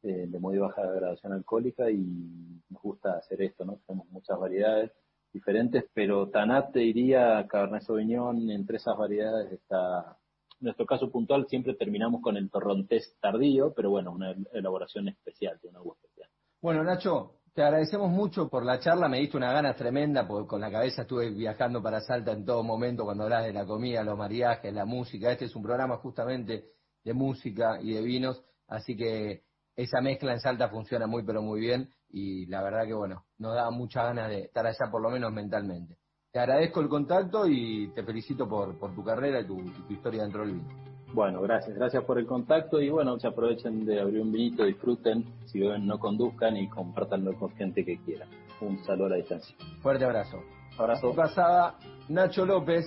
eh, 0.03 0.27
de 0.27 0.39
muy 0.39 0.57
baja 0.57 0.81
gradación 0.85 1.33
alcohólica 1.33 1.89
y 1.89 2.61
nos 2.69 2.81
gusta 2.81 3.17
hacer 3.17 3.41
esto, 3.41 3.65
¿no? 3.65 3.79
Tenemos 3.85 4.09
muchas 4.09 4.39
variedades 4.39 4.91
diferentes, 5.31 5.85
pero 5.93 6.29
Tanat 6.29 6.73
te 6.73 6.79
diría 6.79 7.45
Cabernet 7.47 7.81
Sauvignon, 7.81 8.51
entre 8.51 8.77
esas 8.77 8.97
variedades 8.97 9.51
está 9.51 10.17
en 10.63 10.67
nuestro 10.67 10.85
caso 10.85 11.11
puntual 11.11 11.45
siempre 11.47 11.73
terminamos 11.73 12.21
con 12.21 12.37
el 12.37 12.49
torrontés 12.49 13.17
tardío, 13.19 13.73
pero 13.73 13.89
bueno, 13.89 14.13
una 14.13 14.33
elaboración 14.53 15.09
especial, 15.09 15.59
de 15.61 15.67
una 15.67 15.79
agua 15.79 15.95
especial. 15.95 16.29
Bueno, 16.61 16.85
Nacho, 16.85 17.41
te 17.53 17.61
agradecemos 17.61 18.09
mucho 18.09 18.49
por 18.49 18.65
la 18.65 18.79
charla, 18.79 19.07
me 19.07 19.19
diste 19.19 19.37
una 19.37 19.53
gana 19.53 19.75
tremenda, 19.75 20.27
porque 20.27 20.47
con 20.47 20.61
la 20.61 20.71
cabeza 20.71 21.03
estuve 21.03 21.29
viajando 21.29 21.83
para 21.83 22.01
Salta 22.01 22.31
en 22.31 22.45
todo 22.45 22.63
momento 22.63 23.03
cuando 23.03 23.25
hablas 23.25 23.45
de 23.45 23.53
la 23.53 23.65
comida, 23.65 24.03
los 24.03 24.17
mariajes, 24.17 24.73
la 24.73 24.85
música. 24.85 25.31
Este 25.31 25.45
es 25.45 25.55
un 25.55 25.61
programa 25.61 25.97
justamente 25.97 26.65
de 27.03 27.13
música 27.13 27.79
y 27.79 27.93
de 27.93 28.01
vinos, 28.01 28.43
así 28.67 28.97
que 28.97 29.43
esa 29.75 30.01
mezcla 30.01 30.33
en 30.33 30.39
Salta 30.39 30.69
funciona 30.69 31.05
muy 31.05 31.23
pero 31.23 31.41
muy 31.43 31.59
bien 31.59 31.93
y 32.09 32.47
la 32.47 32.63
verdad 32.63 32.85
que 32.85 32.93
bueno, 32.93 33.25
nos 33.37 33.53
da 33.53 33.69
mucha 33.69 34.03
ganas 34.03 34.29
de 34.29 34.41
estar 34.41 34.65
allá 34.65 34.89
por 34.91 35.01
lo 35.01 35.11
menos 35.11 35.31
mentalmente. 35.31 35.97
Te 36.31 36.39
agradezco 36.39 36.81
el 36.81 36.89
contacto 36.89 37.47
y 37.47 37.91
te 37.93 38.03
felicito 38.03 38.49
por, 38.49 38.79
por 38.79 38.95
tu 38.95 39.03
carrera 39.03 39.41
y 39.41 39.45
tu, 39.45 39.57
tu 39.57 39.93
historia 39.93 40.23
dentro 40.23 40.41
del 40.41 40.55
vino. 40.55 40.92
Bueno, 41.13 41.41
gracias, 41.41 41.75
gracias 41.75 42.03
por 42.05 42.17
el 42.17 42.25
contacto 42.25 42.81
y 42.81 42.89
bueno, 42.89 43.19
se 43.19 43.27
aprovechen 43.27 43.85
de 43.85 44.01
abrir 44.01 44.19
un 44.19 44.31
vinito, 44.31 44.63
disfruten, 44.63 45.23
si 45.45 45.59
beben 45.59 45.85
no 45.85 45.99
conduzcan 45.99 46.57
y 46.57 46.67
compartanlo 46.67 47.35
con 47.35 47.51
gente 47.51 47.85
que 47.85 47.99
quiera. 47.99 48.25
Un 48.61 48.83
saludo 48.83 49.05
a 49.05 49.09
la 49.09 49.15
distancia. 49.17 49.55
Fuerte 49.81 50.05
abrazo. 50.05 50.41
Abrazo. 50.77 51.13
Pasada 51.13 51.75
Nacho 52.09 52.47
López, 52.47 52.85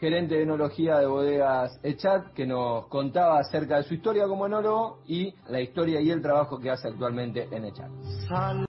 gerente 0.00 0.36
de 0.36 0.44
enología 0.44 0.98
de 0.98 1.06
bodegas 1.06 1.78
Echat, 1.82 2.32
que 2.32 2.46
nos 2.46 2.86
contaba 2.86 3.40
acerca 3.40 3.76
de 3.76 3.82
su 3.82 3.92
historia 3.92 4.26
como 4.26 4.46
enólogo 4.46 5.00
y 5.06 5.34
la 5.50 5.60
historia 5.60 6.00
y 6.00 6.10
el 6.10 6.22
trabajo 6.22 6.58
que 6.58 6.70
hace 6.70 6.88
actualmente 6.88 7.46
en 7.50 7.66
Echat. 7.66 7.90